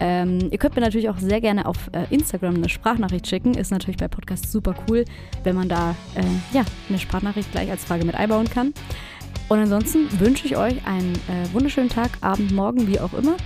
Ähm, 0.00 0.48
ihr 0.50 0.56
könnt 0.56 0.76
mir 0.76 0.80
natürlich 0.80 1.10
auch 1.10 1.18
sehr 1.18 1.42
gerne 1.42 1.66
auf 1.66 1.90
äh, 1.92 2.06
Instagram 2.08 2.54
eine 2.54 2.70
Sprachnachricht 2.70 3.26
schicken. 3.26 3.52
Ist 3.52 3.70
natürlich 3.70 3.98
bei 3.98 4.08
Podcasts 4.08 4.50
super 4.50 4.74
cool, 4.88 5.04
wenn 5.42 5.56
man 5.56 5.68
da 5.68 5.90
äh, 6.14 6.22
ja, 6.56 6.64
eine 6.88 6.98
Sprachnachricht 6.98 7.52
gleich 7.52 7.70
als 7.70 7.84
Frage 7.84 8.06
mit 8.06 8.14
einbauen 8.14 8.48
kann. 8.48 8.72
Und 9.50 9.58
ansonsten 9.58 10.08
wünsche 10.20 10.46
ich 10.46 10.56
euch 10.56 10.86
einen 10.86 11.12
äh, 11.28 11.52
wunderschönen 11.52 11.90
Tag, 11.90 12.12
Abend, 12.22 12.50
Morgen, 12.52 12.88
wie 12.88 12.98
auch 12.98 13.12
immer 13.12 13.36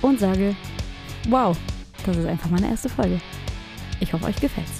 und 0.00 0.20
sage, 0.20 0.54
wow, 1.28 1.58
das 2.06 2.16
ist 2.18 2.26
einfach 2.26 2.50
meine 2.50 2.68
erste 2.68 2.88
Folge. 2.88 3.20
Ich 3.98 4.12
hoffe, 4.12 4.26
euch 4.26 4.40
gefällt's. 4.40 4.79